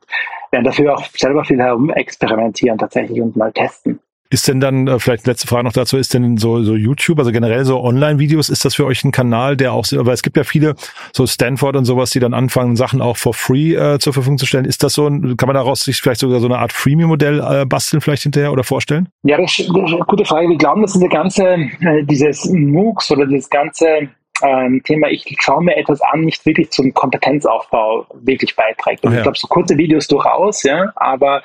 werden 0.52 0.66
dafür 0.66 0.94
auch 0.94 1.06
selber 1.16 1.44
viel 1.44 1.60
herum 1.60 1.90
experimentieren 1.90 2.78
tatsächlich 2.78 3.22
und 3.22 3.36
mal 3.36 3.52
testen. 3.52 4.00
Ist 4.34 4.48
denn 4.48 4.60
dann, 4.60 4.88
äh, 4.88 4.98
vielleicht 4.98 5.28
letzte 5.28 5.46
Frage 5.46 5.64
noch 5.64 5.74
dazu, 5.74 5.96
ist 5.96 6.12
denn 6.16 6.38
so, 6.38 6.64
so 6.64 6.76
YouTube, 6.76 7.20
also 7.20 7.32
generell 7.32 7.66
so 7.66 7.80
Online-Videos, 7.84 8.50
ist 8.50 8.66
das 8.66 8.74
für 8.74 8.88
euch 8.88 9.04
ein 9.04 9.12
Kanal, 9.12 9.56
der 9.56 9.74
auch, 9.74 9.86
weil 9.92 10.16
es 10.16 10.24
gibt 10.24 10.38
ja 10.38 10.44
viele, 10.44 10.74
so 11.12 11.28
Stanford 11.28 11.76
und 11.76 11.86
sowas, 11.86 12.10
die 12.10 12.20
dann 12.20 12.34
anfangen, 12.34 12.76
Sachen 12.76 13.00
auch 13.00 13.16
for 13.18 13.36
free 13.36 13.76
äh, 13.76 14.00
zur 14.00 14.12
Verfügung 14.12 14.40
zu 14.40 14.48
stellen. 14.48 14.66
Ist 14.66 14.82
das 14.82 14.94
so, 14.94 15.06
ein, 15.06 15.38
kann 15.38 15.46
man 15.46 15.54
daraus 15.54 15.84
sich 15.84 16.02
vielleicht 16.02 16.20
sogar 16.20 16.40
so 16.40 16.48
eine 16.48 16.58
Art 16.58 16.74
Freemium-Modell 16.74 17.42
äh, 17.42 17.66
basteln 17.68 18.02
vielleicht 18.02 18.24
hinterher 18.24 18.52
oder 18.52 18.64
vorstellen? 18.64 19.08
Ja, 19.22 19.38
das 19.38 19.60
ist 19.60 19.70
eine 19.70 20.00
gute 20.00 20.26
Frage. 20.26 20.50
Wir 20.50 20.58
glauben, 20.58 20.82
dass 20.82 20.94
diese 20.94 21.10
ganze, 21.10 21.46
äh, 21.46 22.04
dieses 22.04 22.50
MOOCs 22.50 23.12
oder 23.12 23.28
dieses 23.28 23.52
ganze 23.52 24.10
ähm, 24.44 24.82
Thema, 24.84 25.08
ich 25.10 25.26
schaue 25.40 25.64
mir 25.64 25.76
etwas 25.78 26.02
an, 26.02 26.22
nicht 26.22 26.46
wirklich 26.46 26.70
zum 26.72 26.94
Kompetenzaufbau 26.94 28.06
wirklich 28.14 28.56
beiträgt. 28.56 29.04
Also 29.04 29.08
oh 29.08 29.12
ja. 29.12 29.18
Ich 29.18 29.24
glaube, 29.24 29.38
so 29.38 29.48
kurze 29.48 29.78
Videos 29.78 30.08
durchaus, 30.08 30.64
ja, 30.64 30.92
aber 30.96 31.42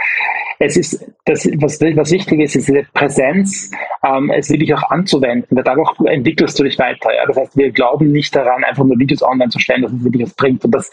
es 0.59 0.77
ist, 0.77 1.05
das, 1.25 1.49
was, 1.57 1.81
was 1.81 2.11
wichtig 2.11 2.41
ist, 2.41 2.57
ist 2.57 2.69
diese 2.69 2.85
Präsenz, 2.93 3.71
ähm, 4.05 4.31
es 4.31 4.51
wirklich 4.51 4.75
auch 4.75 4.91
anzuwenden, 4.91 5.57
weil 5.57 5.65
dadurch 5.65 5.93
entwickelst 6.07 6.59
du 6.59 6.65
dich 6.65 6.79
weiter. 6.79 7.15
Ja? 7.15 7.27
Das 7.27 7.37
heißt, 7.37 7.57
wir 7.57 7.71
glauben 7.71 8.11
nicht 8.11 8.35
daran, 8.35 8.65
einfach 8.65 8.85
nur 8.85 8.99
Videos 8.99 9.23
online 9.23 9.51
zu 9.51 9.59
stellen, 9.61 9.83
dass 9.83 9.93
es 9.93 10.03
wirklich 10.03 10.25
was 10.25 10.35
bringt. 10.35 10.65
Und 10.65 10.73
das, 10.73 10.91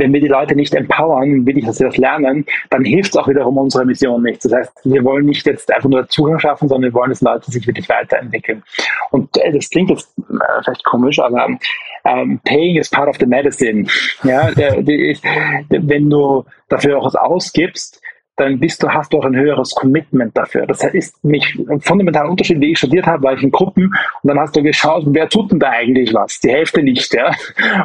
wenn 0.00 0.12
wir 0.14 0.20
die 0.20 0.28
Leute 0.28 0.56
nicht 0.56 0.74
empowern, 0.74 1.46
wirklich, 1.46 1.66
dass 1.66 1.76
sie 1.76 1.84
das 1.84 1.98
lernen, 1.98 2.46
dann 2.70 2.84
hilft 2.84 3.10
es 3.10 3.16
auch 3.16 3.28
wiederum 3.28 3.58
unserer 3.58 3.84
Mission 3.84 4.22
nicht. 4.22 4.44
Das 4.44 4.52
heißt, 4.52 4.72
wir 4.84 5.04
wollen 5.04 5.26
nicht 5.26 5.46
jetzt 5.46 5.72
einfach 5.72 5.90
nur 5.90 6.08
Zugang 6.08 6.38
schaffen, 6.38 6.68
sondern 6.68 6.90
wir 6.90 6.94
wollen, 6.98 7.10
dass 7.10 7.20
Leute 7.20 7.50
sich 7.50 7.66
wirklich 7.66 7.88
weiterentwickeln. 7.88 8.62
Und 9.10 9.36
äh, 9.36 9.52
das 9.52 9.68
klingt 9.68 9.90
jetzt 9.90 10.10
äh, 10.18 10.62
vielleicht 10.64 10.84
komisch, 10.84 11.18
aber 11.18 11.48
ähm, 12.04 12.40
paying 12.44 12.78
is 12.78 12.88
part 12.88 13.08
of 13.08 13.16
the 13.18 13.26
medicine. 13.26 13.86
Ja, 14.24 14.50
der, 14.52 14.82
der, 14.82 15.16
wenn 15.68 16.08
du 16.08 16.44
dafür 16.68 16.98
auch 16.98 17.04
was 17.04 17.16
ausgibst, 17.16 18.00
dann 18.40 18.58
bist 18.58 18.82
du, 18.82 18.88
hast 18.88 19.12
du 19.12 19.18
auch 19.18 19.24
ein 19.24 19.36
höheres 19.36 19.74
Commitment 19.74 20.36
dafür. 20.36 20.66
Das 20.66 20.82
ist 20.82 21.14
ein 21.22 21.80
fundamentaler 21.80 22.30
Unterschied, 22.30 22.60
wie 22.60 22.72
ich 22.72 22.78
studiert 22.78 23.06
habe, 23.06 23.22
war 23.22 23.34
ich 23.34 23.42
in 23.42 23.50
Gruppen 23.50 23.94
und 24.22 24.28
dann 24.28 24.40
hast 24.40 24.56
du 24.56 24.62
geschaut, 24.62 25.04
wer 25.06 25.28
tut 25.28 25.52
denn 25.52 25.58
da 25.58 25.70
eigentlich 25.70 26.14
was? 26.14 26.40
Die 26.40 26.50
Hälfte 26.50 26.82
nicht, 26.82 27.12
ja. 27.14 27.30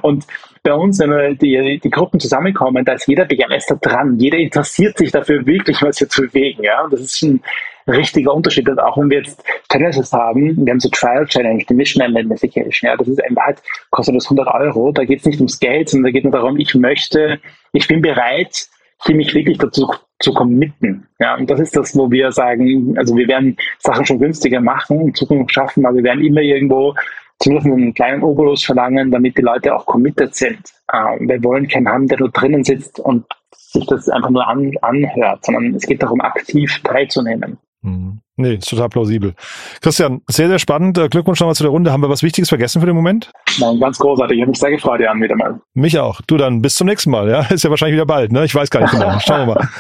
Und 0.01 0.25
bei 0.63 0.73
uns, 0.73 0.99
wenn 0.99 1.37
die, 1.37 1.79
die 1.83 1.89
Gruppen 1.89 2.19
zusammenkommen, 2.19 2.85
da 2.85 2.93
ist 2.93 3.07
jeder 3.07 3.25
begeistert 3.25 3.85
dran. 3.85 4.17
Jeder 4.17 4.37
interessiert 4.37 4.97
sich 4.97 5.11
dafür 5.11 5.45
wirklich, 5.45 5.81
was 5.81 5.99
wir 5.99 6.09
zu 6.09 6.23
bewegen, 6.23 6.63
ja. 6.63 6.83
Und 6.83 6.93
das 6.93 7.01
ist 7.01 7.21
ein 7.21 7.41
richtiger 7.87 8.33
Unterschied. 8.33 8.67
Und 8.69 8.79
auch 8.79 8.97
wenn 8.97 9.09
wir 9.09 9.17
jetzt 9.19 9.43
Challenges 9.71 10.11
haben, 10.13 10.65
wir 10.65 10.71
haben 10.71 10.79
so 10.79 10.89
Trial 10.89 11.25
Challenge, 11.27 11.63
die 11.69 11.73
Mission 11.73 12.09
Identification, 12.09 12.89
ja. 12.89 12.95
Das 12.95 13.07
ist 13.07 13.19
in 13.19 13.35
Wahrheit, 13.35 13.61
kostet 13.91 14.15
das 14.15 14.25
100 14.25 14.47
Euro. 14.47 14.91
Da 14.91 15.03
geht 15.03 15.19
es 15.19 15.25
nicht 15.25 15.39
ums 15.39 15.59
Geld, 15.59 15.89
sondern 15.89 16.05
da 16.05 16.11
geht 16.11 16.25
es 16.25 16.31
nur 16.31 16.39
darum, 16.39 16.57
ich 16.57 16.73
möchte, 16.73 17.39
ich 17.73 17.87
bin 17.87 18.01
bereit, 18.01 18.69
hier 19.05 19.15
mich 19.15 19.33
wirklich 19.33 19.57
dazu 19.57 19.91
zu 20.19 20.33
committen. 20.33 21.07
Ja, 21.19 21.35
und 21.35 21.49
das 21.49 21.59
ist 21.59 21.75
das, 21.75 21.95
wo 21.95 22.09
wir 22.09 22.31
sagen, 22.31 22.97
also 22.97 23.15
wir 23.15 23.27
werden 23.27 23.57
Sachen 23.79 24.05
schon 24.05 24.19
günstiger 24.19 24.61
machen, 24.61 25.01
in 25.01 25.13
Zukunft 25.13 25.53
schaffen, 25.53 25.85
aber 25.85 25.97
wir 25.97 26.03
werden 26.03 26.23
immer 26.23 26.41
irgendwo 26.41 26.95
zumindest 27.39 27.67
einen 27.67 27.93
kleinen 27.93 28.23
Obolus 28.23 28.63
verlangen, 28.63 29.11
damit 29.11 29.37
die 29.37 29.41
Leute 29.41 29.75
auch 29.75 29.85
committed 29.85 30.33
sind. 30.33 30.59
Äh, 30.91 31.19
wir 31.19 31.43
wollen 31.43 31.67
keinen 31.67 31.89
haben, 31.89 32.07
der 32.07 32.17
dort 32.17 32.39
drinnen 32.39 32.63
sitzt 32.63 32.99
und 32.99 33.25
sich 33.51 33.85
das 33.87 34.07
einfach 34.09 34.29
nur 34.29 34.47
an, 34.47 34.71
anhört, 34.81 35.45
sondern 35.45 35.75
es 35.75 35.85
geht 35.85 36.01
darum, 36.01 36.21
aktiv 36.21 36.81
teilzunehmen. 36.83 37.57
Mhm. 37.85 38.19
Nee, 38.37 38.55
ist 38.55 38.69
total 38.69 38.89
plausibel. 38.89 39.33
Christian, 39.81 40.21
sehr, 40.27 40.47
sehr 40.47 40.59
spannend. 40.59 40.97
Äh, 40.97 41.07
Glückwunsch 41.07 41.39
nochmal 41.39 41.55
zu 41.55 41.63
der 41.63 41.71
Runde. 41.71 41.91
Haben 41.91 42.01
wir 42.01 42.09
was 42.09 42.23
Wichtiges 42.23 42.49
vergessen 42.49 42.81
für 42.81 42.87
den 42.87 42.95
Moment? 42.95 43.31
Nein, 43.59 43.79
ganz 43.79 43.99
großartig. 43.99 44.37
Ich 44.37 44.41
habe 44.41 44.49
mich 44.49 44.59
sehr 44.59 44.71
gefreut, 44.71 44.99
Jan, 44.99 45.21
wieder 45.21 45.35
mal. 45.35 45.61
Mich 45.73 45.97
auch. 45.99 46.19
Du 46.27 46.35
dann 46.35 46.61
bis 46.61 46.75
zum 46.75 46.87
nächsten 46.87 47.11
Mal. 47.11 47.29
Ja, 47.29 47.41
ist 47.49 47.63
ja 47.63 47.69
wahrscheinlich 47.69 47.95
wieder 47.95 48.05
bald. 48.05 48.31
Ne? 48.31 48.43
Ich 48.43 48.55
weiß 48.55 48.69
gar 48.69 48.81
nicht 48.81 48.91
genau. 48.91 49.19
Schauen 49.19 49.47
wir 49.47 49.55
mal. 49.55 49.69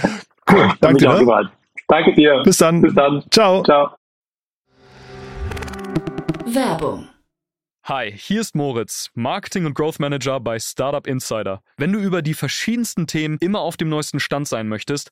Cool. 0.47 0.71
Danke 0.79 0.99
dir. 0.99 1.11
Ne? 1.11 1.49
Danke 1.87 2.13
dir. 2.13 2.43
Bis 2.43 2.57
dann. 2.57 2.79
Bis 2.79 2.93
dann. 2.93 3.23
Ciao. 3.31 3.63
Ciao. 3.63 3.95
Werbung. 6.45 7.07
Hi, 7.87 8.11
hier 8.11 8.41
ist 8.41 8.55
Moritz, 8.55 9.11
Marketing 9.13 9.67
und 9.67 9.75
Growth 9.75 9.99
Manager 9.99 10.39
bei 10.39 10.57
Startup 10.57 11.05
Insider. 11.05 11.61
Wenn 11.77 11.93
du 11.93 11.99
über 11.99 12.23
die 12.23 12.33
verschiedensten 12.33 13.05
Themen 13.05 13.37
immer 13.41 13.59
auf 13.59 13.77
dem 13.77 13.89
neuesten 13.89 14.19
Stand 14.19 14.47
sein 14.47 14.67
möchtest, 14.67 15.11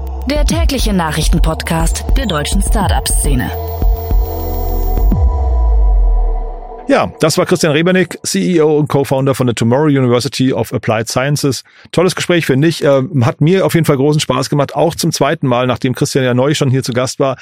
der 0.29 0.45
tägliche 0.45 0.93
Nachrichtenpodcast 0.93 2.05
der 2.15 2.25
deutschen 2.25 2.61
Startup-Szene. 2.61 3.49
Ja, 6.87 7.11
das 7.19 7.37
war 7.37 7.45
Christian 7.45 7.71
Rebernick, 7.71 8.19
CEO 8.23 8.77
und 8.77 8.89
Co-Founder 8.89 9.33
von 9.33 9.47
der 9.47 9.55
Tomorrow 9.55 9.85
University 9.85 10.51
of 10.51 10.73
Applied 10.73 11.07
Sciences. 11.07 11.63
Tolles 11.91 12.15
Gespräch, 12.15 12.45
finde 12.45 12.67
ich. 12.67 12.83
Ähm, 12.83 13.25
hat 13.25 13.39
mir 13.39 13.65
auf 13.65 13.73
jeden 13.73 13.85
Fall 13.85 13.97
großen 13.97 14.19
Spaß 14.19 14.49
gemacht, 14.49 14.75
auch 14.75 14.93
zum 14.95 15.11
zweiten 15.11 15.47
Mal, 15.47 15.67
nachdem 15.67 15.95
Christian 15.95 16.25
ja 16.25 16.33
neu 16.33 16.53
schon 16.53 16.69
hier 16.69 16.83
zu 16.83 16.91
Gast 16.91 17.19
war. 17.19 17.37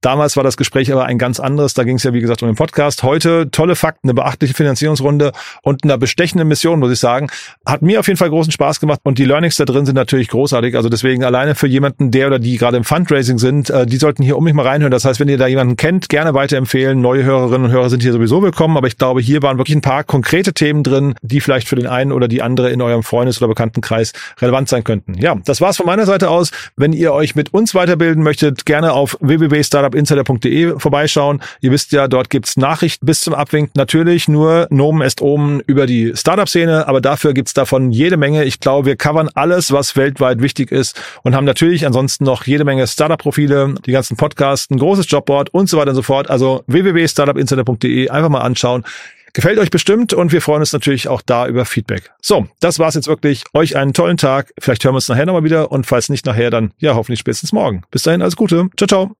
Damals 0.00 0.36
war 0.36 0.44
das 0.44 0.56
Gespräch 0.56 0.90
aber 0.90 1.04
ein 1.04 1.18
ganz 1.18 1.40
anderes. 1.40 1.74
Da 1.74 1.84
ging 1.84 1.96
es 1.96 2.04
ja, 2.04 2.14
wie 2.14 2.22
gesagt, 2.22 2.42
um 2.42 2.48
den 2.48 2.56
Podcast. 2.56 3.02
Heute 3.02 3.50
tolle 3.50 3.76
Fakten, 3.76 4.08
eine 4.08 4.14
beachtliche 4.14 4.54
Finanzierungsrunde 4.54 5.32
und 5.62 5.84
eine 5.84 5.98
bestechende 5.98 6.44
Mission, 6.46 6.80
muss 6.80 6.90
ich 6.90 6.98
sagen. 6.98 7.28
Hat 7.66 7.82
mir 7.82 8.00
auf 8.00 8.06
jeden 8.06 8.16
Fall 8.16 8.30
großen 8.30 8.50
Spaß 8.50 8.80
gemacht 8.80 9.00
und 9.02 9.18
die 9.18 9.26
Learnings 9.26 9.56
da 9.56 9.66
drin 9.66 9.84
sind 9.84 9.96
natürlich 9.96 10.28
großartig. 10.28 10.74
Also 10.74 10.88
deswegen 10.88 11.22
alleine 11.22 11.54
für 11.54 11.66
jemanden, 11.66 12.10
der 12.10 12.28
oder 12.28 12.38
die 12.38 12.56
gerade 12.56 12.78
im 12.78 12.84
Fundraising 12.84 13.38
sind, 13.38 13.68
äh, 13.68 13.84
die 13.84 13.98
sollten 13.98 14.22
hier 14.22 14.38
um 14.38 14.44
mich 14.44 14.54
mal 14.54 14.66
reinhören. 14.66 14.90
Das 14.90 15.04
heißt, 15.04 15.20
wenn 15.20 15.28
ihr 15.28 15.36
da 15.36 15.46
jemanden 15.46 15.76
kennt, 15.76 16.08
gerne 16.08 16.32
weiterempfehlen. 16.32 16.98
Neue 17.00 17.24
Hörerinnen 17.24 17.66
und 17.66 17.70
Hörer 17.70 17.90
sind 17.90 18.02
hier 18.02 18.12
sowieso 18.12 18.42
willkommen. 18.42 18.78
Aber 18.78 18.86
ich 18.86 18.96
glaube, 18.96 19.20
hier 19.20 19.42
waren 19.42 19.58
wirklich 19.58 19.76
ein 19.76 19.82
paar 19.82 20.04
konkrete 20.04 20.54
Themen 20.54 20.82
drin, 20.82 21.14
die 21.20 21.42
vielleicht 21.42 21.68
für 21.68 21.76
den 21.76 21.86
einen 21.86 22.12
oder 22.12 22.26
die 22.26 22.40
andere 22.40 22.70
in 22.70 22.80
eurem 22.80 23.02
Freundes- 23.02 23.36
oder 23.36 23.48
Bekanntenkreis 23.48 24.14
relevant 24.40 24.70
sein 24.70 24.82
könnten. 24.82 25.14
Ja, 25.20 25.36
das 25.44 25.60
war's 25.60 25.76
von 25.76 25.84
meiner 25.84 26.06
Seite 26.06 26.30
aus. 26.30 26.52
Wenn 26.76 26.94
ihr 26.94 27.12
euch 27.12 27.34
mit 27.34 27.52
uns 27.52 27.74
weiterbilden 27.74 28.22
möchtet, 28.22 28.64
gerne 28.64 28.94
auf 28.94 29.18
www.startup 29.20 29.89
startupinsider.de 29.90 30.78
vorbeischauen. 30.78 31.42
Ihr 31.60 31.70
wisst 31.70 31.92
ja, 31.92 32.08
dort 32.08 32.30
gibt's 32.30 32.56
Nachrichten 32.56 33.06
bis 33.06 33.20
zum 33.20 33.34
Abwinken. 33.34 33.72
Natürlich 33.76 34.28
nur 34.28 34.66
Nomen 34.70 35.02
est 35.02 35.20
oben 35.20 35.60
über 35.66 35.86
die 35.86 36.12
Startup-Szene, 36.14 36.88
aber 36.88 37.00
dafür 37.00 37.34
gibt's 37.34 37.54
davon 37.54 37.90
jede 37.90 38.16
Menge. 38.16 38.44
Ich 38.44 38.60
glaube, 38.60 38.86
wir 38.86 38.96
covern 38.96 39.28
alles, 39.34 39.72
was 39.72 39.96
weltweit 39.96 40.42
wichtig 40.42 40.72
ist 40.72 41.00
und 41.22 41.34
haben 41.34 41.44
natürlich 41.44 41.86
ansonsten 41.86 42.24
noch 42.24 42.46
jede 42.46 42.64
Menge 42.64 42.86
Startup-Profile, 42.86 43.74
die 43.84 43.92
ganzen 43.92 44.16
Podcasts, 44.16 44.70
ein 44.70 44.78
großes 44.78 45.10
Jobboard 45.10 45.52
und 45.52 45.68
so 45.68 45.78
weiter 45.78 45.90
und 45.90 45.96
so 45.96 46.02
fort. 46.02 46.30
Also 46.30 46.62
www.startupinsider.de 46.66 48.08
einfach 48.08 48.28
mal 48.28 48.40
anschauen. 48.40 48.84
Gefällt 49.32 49.58
euch 49.58 49.70
bestimmt 49.70 50.12
und 50.12 50.32
wir 50.32 50.42
freuen 50.42 50.60
uns 50.60 50.72
natürlich 50.72 51.08
auch 51.08 51.22
da 51.22 51.46
über 51.46 51.64
Feedback. 51.64 52.10
So, 52.20 52.48
das 52.58 52.78
war's 52.78 52.94
jetzt 52.94 53.06
wirklich. 53.06 53.44
Euch 53.54 53.76
einen 53.76 53.92
tollen 53.92 54.16
Tag. 54.16 54.52
Vielleicht 54.58 54.84
hören 54.84 54.92
wir 54.92 54.96
uns 54.96 55.08
nachher 55.08 55.26
nochmal 55.26 55.44
wieder 55.44 55.70
und 55.70 55.86
falls 55.86 56.08
nicht 56.08 56.26
nachher, 56.26 56.50
dann 56.50 56.72
ja 56.78 56.94
hoffentlich 56.94 57.20
spätestens 57.20 57.52
morgen. 57.52 57.82
Bis 57.90 58.02
dahin, 58.02 58.22
alles 58.22 58.36
Gute. 58.36 58.68
Ciao, 58.76 58.88
ciao. 58.88 59.19